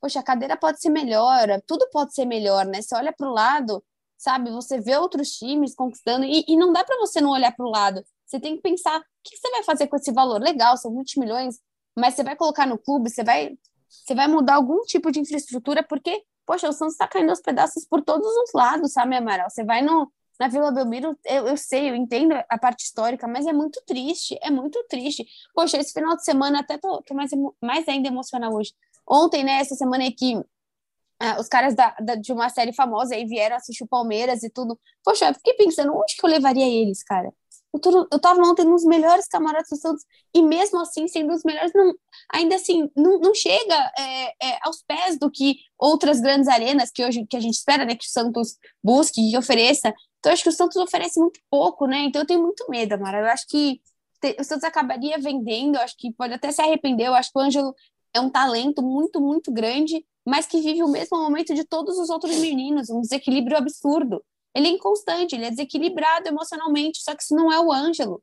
[0.00, 2.80] poxa, a cadeira pode ser melhor, tudo pode ser melhor, né?
[2.82, 3.82] Você olha para o lado,
[4.16, 4.50] sabe?
[4.50, 7.70] Você vê outros times conquistando e, e não dá para você não olhar para o
[7.70, 8.04] lado.
[8.26, 10.40] Você tem que pensar o que você vai fazer com esse valor.
[10.40, 11.58] Legal, são 20 milhões,
[11.98, 13.56] mas você vai colocar no clube, você vai,
[13.88, 17.86] você vai mudar algum tipo de infraestrutura, porque, poxa, o Santos está caindo aos pedaços
[17.86, 19.50] por todos os lados, sabe, Amaral?
[19.50, 23.46] Você vai no, na Vila Belmiro, eu, eu sei, eu entendo a parte histórica, mas
[23.46, 25.26] é muito triste, é muito triste.
[25.54, 27.30] Poxa, esse final de semana até tô, tô mais,
[27.62, 28.72] mais ainda emocional hoje.
[29.06, 30.40] Ontem, né, essa semana aqui,
[31.20, 34.50] ah, os caras da, da, de uma série famosa aí vieram assistir o Palmeiras e
[34.50, 34.78] tudo.
[35.04, 37.32] Poxa, eu fiquei pensando, onde que eu levaria eles, cara?
[37.72, 40.04] Eu, tô, eu tava ontem nos melhores camarotes do Santos,
[40.34, 41.94] e mesmo assim, sendo os melhores, não,
[42.32, 47.04] ainda assim, não, não chega é, é, aos pés do que outras grandes arenas que
[47.04, 49.92] hoje que a gente espera, né, que o Santos busque e ofereça.
[50.18, 52.00] Então, acho que o Santos oferece muito pouco, né?
[52.00, 53.20] Então, eu tenho muito medo, Amara.
[53.20, 53.80] Eu acho que
[54.20, 57.06] te, o Santos acabaria vendendo, eu acho que pode até se arrepender.
[57.06, 57.74] Eu acho que o Ângelo
[58.12, 62.10] é um talento muito, muito grande, mas que vive o mesmo momento de todos os
[62.10, 64.22] outros meninos, um desequilíbrio absurdo.
[64.58, 68.20] Ele é inconstante, ele é desequilibrado emocionalmente, só que isso não é o Ângelo.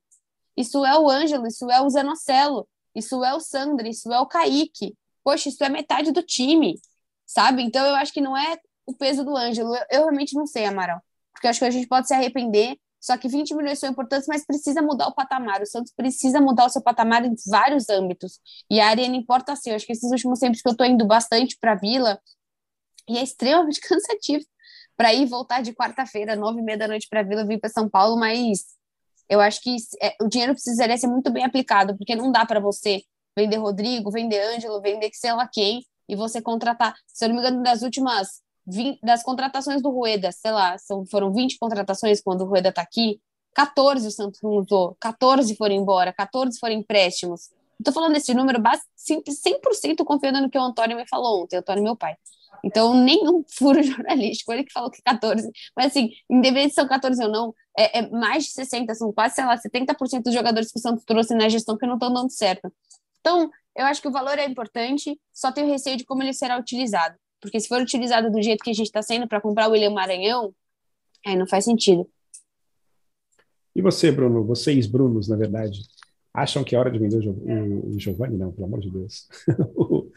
[0.58, 4.26] Isso é o Ângelo, isso é o Zanocelo, isso é o Sandra, isso é o
[4.26, 4.98] Kaique.
[5.24, 6.78] Poxa, isso é metade do time,
[7.26, 7.64] sabe?
[7.64, 9.74] Então eu acho que não é o peso do Ângelo.
[9.74, 11.02] Eu, eu realmente não sei, Amaral.
[11.32, 14.46] Porque acho que a gente pode se arrepender, só que 20 milhões são importantes, mas
[14.46, 15.62] precisa mudar o patamar.
[15.62, 18.42] O Santos precisa mudar o seu patamar em vários âmbitos.
[18.70, 19.70] E a Arena importa assim.
[19.70, 22.20] Eu acho que esses últimos tempos que eu estou indo bastante para a Vila,
[23.08, 24.44] e é extremamente cansativo
[24.98, 27.70] para ir voltar de quarta-feira, nove e meia da noite para a Vila, vir para
[27.70, 28.76] São Paulo, mas
[29.28, 32.60] eu acho que é, o dinheiro precisaria ser muito bem aplicado, porque não dá para
[32.60, 33.02] você
[33.38, 37.42] vender Rodrigo, vender Ângelo, vender sei lá quem, e você contratar, se eu não me
[37.42, 42.42] engano, das últimas 20, das contratações do Rueda, sei lá, são, foram 20 contratações quando
[42.42, 43.20] o Rueda está aqui,
[43.54, 47.50] 14 o Santos usou, 14 foram embora, 14 foram empréstimos.
[47.86, 51.96] Estou falando desse número 100% confiando no que o Antônio me falou ontem, Antônio meu
[51.96, 52.16] pai.
[52.64, 57.24] Então, nenhum furo jornalístico, ele que falou que 14, mas assim, independente se são 14
[57.24, 60.80] ou não, é, é, mais de 60, são quase, sei lá, 70% dos jogadores que
[60.80, 62.74] o Santos trouxe na gestão que não estão dando certo.
[63.20, 66.58] Então, eu acho que o valor é importante, só tenho receio de como ele será
[66.58, 67.16] utilizado.
[67.40, 69.92] Porque se for utilizado do jeito que a gente está sendo para comprar o William
[69.92, 70.56] Maranhão,
[71.24, 72.10] aí não faz sentido.
[73.76, 75.82] E você, Bruno, vocês, Brunos, na verdade,
[76.36, 78.38] acham que é hora de vender o, o Giovanni?
[78.38, 79.28] Não, pelo amor de Deus.
[79.76, 80.12] o,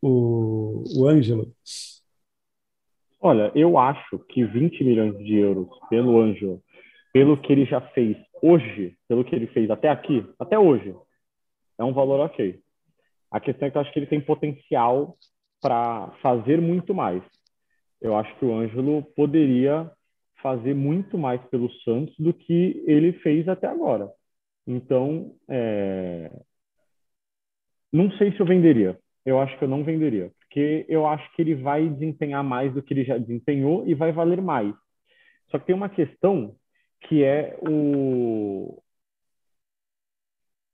[0.00, 1.52] o, o Ângelo?
[3.20, 6.62] Olha, eu acho que 20 milhões de euros pelo Ângelo,
[7.12, 10.94] pelo que ele já fez hoje, pelo que ele fez até aqui, até hoje,
[11.78, 12.58] é um valor ok.
[13.30, 15.16] A questão é que eu acho que ele tem potencial
[15.60, 17.22] para fazer muito mais.
[18.00, 19.90] Eu acho que o Ângelo poderia
[20.42, 24.10] fazer muito mais pelo Santos do que ele fez até agora.
[24.66, 26.30] Então, é...
[27.92, 28.98] não sei se eu venderia.
[29.24, 32.82] Eu acho que eu não venderia, porque eu acho que ele vai desempenhar mais do
[32.82, 34.74] que ele já desempenhou e vai valer mais.
[35.50, 36.56] Só que tem uma questão
[37.02, 38.82] que é o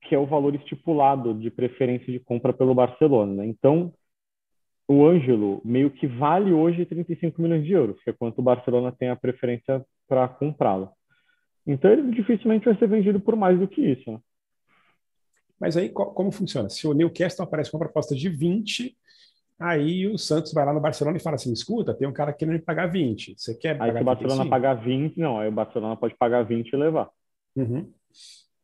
[0.02, 3.34] que é o valor estipulado de preferência de compra pelo Barcelona.
[3.34, 3.46] Né?
[3.46, 3.92] Então,
[4.88, 8.90] o Ângelo meio que vale hoje 35 milhões de euros, que é quanto o Barcelona
[8.90, 10.90] tem a preferência para comprá-lo.
[11.66, 14.10] Então, ele dificilmente vai ser vendido por mais do que isso.
[14.10, 14.18] Né?
[15.60, 16.68] Mas aí, como funciona?
[16.68, 18.96] Se o Newcastle aparece com uma proposta de 20,
[19.58, 22.54] aí o Santos vai lá no Barcelona e fala assim: escuta, tem um cara querendo
[22.54, 23.34] me pagar 20.
[23.36, 26.72] Você quer Aí, se o Barcelona pagar 20, não, aí o Barcelona pode pagar 20
[26.72, 27.10] e levar.
[27.56, 27.92] Uhum.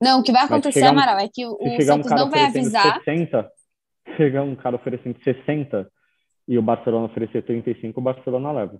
[0.01, 3.03] Não, o que vai acontecer, Amaral, é que o, o Santos um não vai avisar.
[3.05, 3.51] 60,
[4.17, 5.91] chegar um cara oferecendo 60
[6.47, 8.79] e o Barcelona oferecer 35, o Barcelona leva.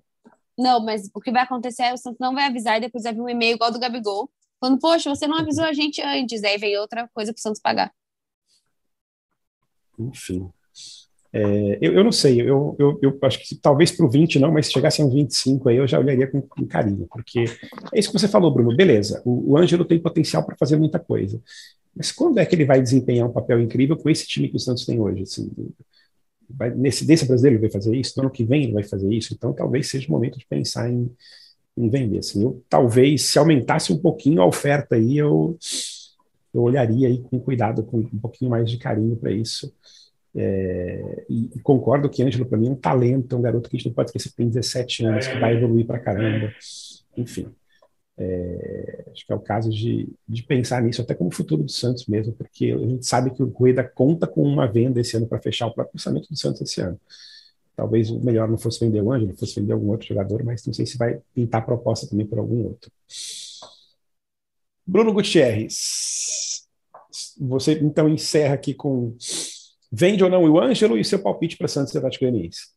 [0.59, 3.13] Não, mas o que vai acontecer é o Santos não vai avisar e depois vai
[3.13, 4.31] vir um e-mail igual do Gabigol,
[4.61, 7.61] falando, poxa, você não avisou a gente antes, aí vem outra coisa para o Santos
[7.61, 7.93] pagar.
[9.99, 10.49] Enfim.
[11.33, 14.53] É, eu, eu não sei, eu, eu, eu acho que talvez para o 20 não,
[14.53, 17.45] mas se chegasse a um 25 aí eu já olharia com, com carinho, porque
[17.93, 21.01] é isso que você falou, Bruno, beleza, o, o Ângelo tem potencial para fazer muita
[21.01, 21.43] coisa,
[21.95, 24.61] mas quando é que ele vai desempenhar um papel incrível com esse time que o
[24.61, 25.23] Santos tem hoje?
[25.23, 25.51] Assim,
[26.49, 29.53] vai, brasileiro ele vai fazer isso, no ano que vem ele vai fazer isso, então
[29.53, 31.11] talvez seja o momento de pensar em,
[31.77, 32.19] em vender.
[32.19, 35.59] Assim, eu, talvez se aumentasse um pouquinho a oferta aí, eu,
[36.53, 39.73] eu olharia aí com cuidado, com um pouquinho mais de carinho para isso.
[40.37, 43.77] É, e, e, concordo que Ângelo, para mim, é um talento, é um garoto que
[43.77, 46.53] a gente não pode esquecer que tem 17 anos, que vai evoluir para caramba.
[47.17, 47.47] Enfim,
[48.17, 52.07] é, acho que é o caso de, de pensar nisso, até como futuro do Santos
[52.07, 55.41] mesmo, porque a gente sabe que o Rueda conta com uma venda esse ano para
[55.41, 56.99] fechar o próprio orçamento do Santos esse ano.
[57.77, 60.73] Talvez o melhor não fosse vender o Ângelo, fosse vender algum outro jogador, mas não
[60.73, 62.91] sei se vai pintar proposta também por algum outro.
[64.87, 66.69] Bruno Gutierrez,
[67.41, 69.17] você então encerra aqui com
[69.91, 72.75] Vende ou não o Ângelo e seu palpite para Santos e Atlético Goianiense?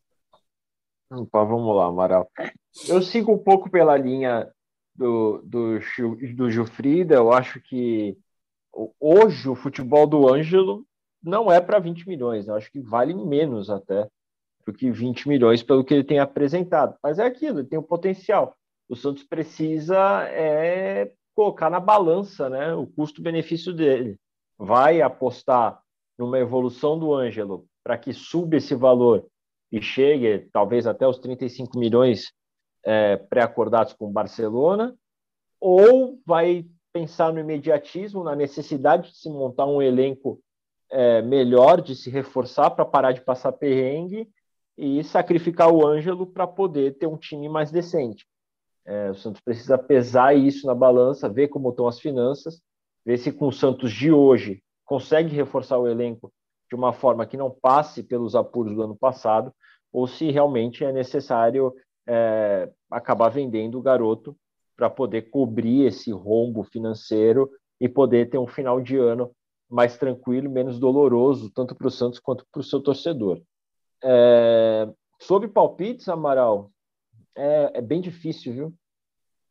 [1.10, 2.30] Opa, vamos lá, Amaral.
[2.88, 4.48] Eu sigo um pouco pela linha
[4.98, 5.80] do, do,
[6.36, 7.16] do Gilfrida.
[7.16, 8.18] Eu acho que
[9.00, 10.86] hoje o futebol do Ângelo
[11.24, 12.48] não é para 20 milhões.
[12.48, 14.08] Eu acho que vale menos até
[14.66, 16.98] do que 20 milhões pelo que ele tem apresentado.
[17.02, 18.56] Mas é aquilo, ele tem o potencial.
[18.90, 24.18] O Santos precisa é, colocar na balança né, o custo-benefício dele.
[24.58, 25.82] Vai apostar
[26.18, 29.26] numa evolução do Ângelo para que suba esse valor
[29.72, 32.34] e chegue talvez até os 35 milhões
[32.84, 34.96] é, pré-acordados com o Barcelona,
[35.60, 40.40] ou vai pensar no imediatismo, na necessidade de se montar um elenco
[40.90, 44.28] é, melhor, de se reforçar para parar de passar perrengue
[44.78, 48.26] e sacrificar o Ângelo para poder ter um time mais decente.
[48.86, 52.62] É, o Santos precisa pesar isso na balança, ver como estão as finanças,
[53.06, 56.32] ver se com o Santos de hoje consegue reforçar o elenco
[56.70, 59.54] de uma forma que não passe pelos apuros do ano passado,
[59.92, 61.74] ou se realmente é necessário
[62.08, 64.36] é, acabar vendendo o garoto
[64.76, 67.50] para poder cobrir esse rombo financeiro
[67.80, 69.32] e poder ter um final de ano
[69.70, 73.42] mais tranquilo, menos doloroso, tanto para o Santos quanto para o seu torcedor.
[74.04, 74.88] É,
[75.20, 76.72] sobre palpites, Amaral,
[77.36, 78.74] é, é, bem difícil, viu?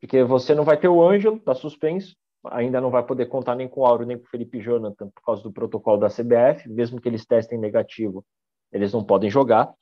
[0.00, 3.68] Porque você não vai ter o Ângelo, está suspenso, ainda não vai poder contar nem
[3.68, 7.00] com o Auro nem com o Felipe Jonathan por causa do protocolo da CBF, mesmo
[7.00, 8.24] que eles testem negativo,
[8.72, 9.72] eles não podem jogar.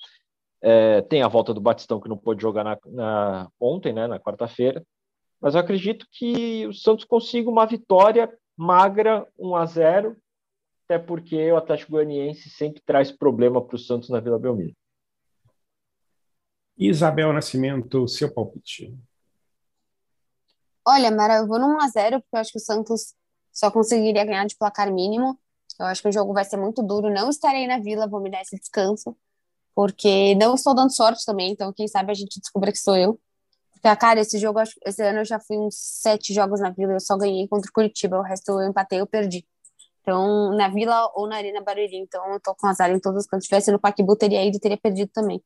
[0.67, 4.19] É, tem a volta do Batistão que não pôde jogar na, na ontem, né, na
[4.19, 4.83] quarta-feira.
[5.39, 10.17] Mas eu acredito que o Santos consiga uma vitória magra, 1 a 0
[10.85, 14.75] até porque o Atlético Goianiense sempre traz problema para o Santos na Vila Belmiro.
[16.77, 18.95] Isabel Nascimento, seu palpite.
[20.87, 23.15] Olha, Mara, eu vou no 1x0, porque eu acho que o Santos
[23.53, 25.39] só conseguiria ganhar de placar mínimo.
[25.79, 27.11] Eu acho que o jogo vai ser muito duro.
[27.11, 29.17] Não estarei na vila, vou me dar esse descanso,
[29.75, 33.20] porque não estou dando sorte também, então quem sabe a gente descubra que sou eu.
[33.72, 37.01] Porque, cara, esse jogo, esse ano eu já fui uns sete jogos na vila, eu
[37.01, 39.45] só ganhei contra o Curitiba, o resto eu empatei, eu perdi.
[40.05, 41.97] Então, na Vila ou na Arena Barueri.
[41.97, 43.47] Então, eu tô com azar em todos os cantos.
[43.47, 45.43] Se tivesse no Paquibu, teria ido, teria perdido também.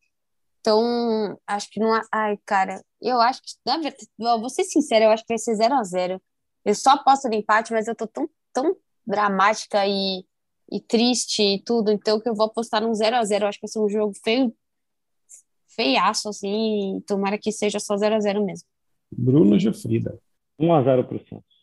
[0.61, 2.01] Então, acho que não.
[2.12, 3.53] Ai, cara, eu acho que.
[3.64, 6.20] Na verdade, vou ser sincera, eu acho que vai ser 0 a 0
[6.64, 8.76] Eu só aposto no empate, mas eu tô tão, tão
[9.07, 10.24] dramática e,
[10.71, 13.59] e triste e tudo, então que eu vou apostar num 0 a 0 Eu acho
[13.59, 14.55] que vai ser um jogo feio,
[15.69, 18.66] feiaço, assim, e tomara que seja só 0 a 0 mesmo.
[19.11, 20.19] Bruno Gilfrida.
[20.59, 21.59] 1 a 0 pro Santos.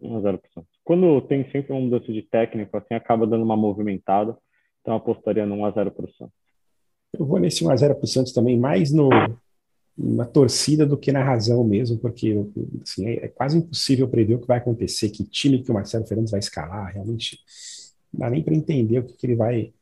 [0.00, 0.70] 1x0 pro Santos.
[0.84, 4.36] Quando tem sempre uma mudança de técnico, assim, acaba dando uma movimentada.
[4.80, 6.34] Então apostaria no 1x0 pro Santos.
[7.12, 9.08] Eu vou nesse 1x0 pro Santos também, mais no,
[9.96, 12.34] na torcida do que na razão mesmo, porque
[12.82, 16.06] assim, é, é, quase impossível prever o que vai acontecer, que time que o Marcelo
[16.06, 17.38] Fernandes vai escalar, realmente
[18.12, 19.72] não dá nem para entender o que, que, ele vai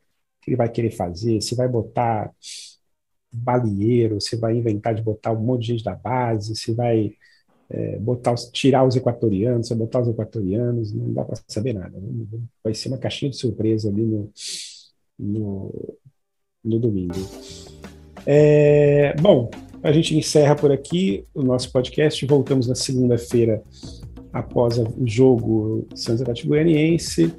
[0.42, 2.32] que ele vai querer fazer, se vai botar
[3.32, 7.14] balieiro, se vai inventar de botar um monte de gente da base, se vai
[7.68, 11.72] é, botar os, tirar os equatorianos, se vai botar os equatorianos, não dá para saber
[11.72, 11.92] nada.
[12.62, 14.30] Vai ser uma caixinha de surpresa ali no,
[15.18, 15.98] no,
[16.64, 17.14] no domingo.
[18.24, 19.50] É, bom,
[19.82, 22.24] a gente encerra por aqui o nosso podcast.
[22.26, 23.62] Voltamos na segunda-feira
[24.32, 27.32] após o jogo Santos Atlético Goianiense.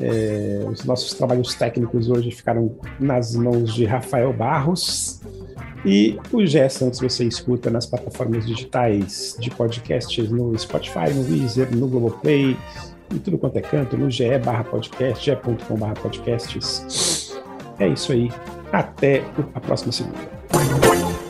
[0.00, 5.20] É, os nossos trabalhos técnicos hoje ficaram nas mãos de Rafael Barros.
[5.84, 11.74] E o Gé Santos você escuta nas plataformas digitais de podcasts no Spotify, no Weezer,
[11.74, 12.56] no Globoplay,
[13.14, 17.38] em tudo quanto é canto, no ge barra podcast, ge.com barra podcasts.
[17.78, 18.30] É isso aí.
[18.72, 19.22] Até
[19.54, 21.27] a próxima segunda.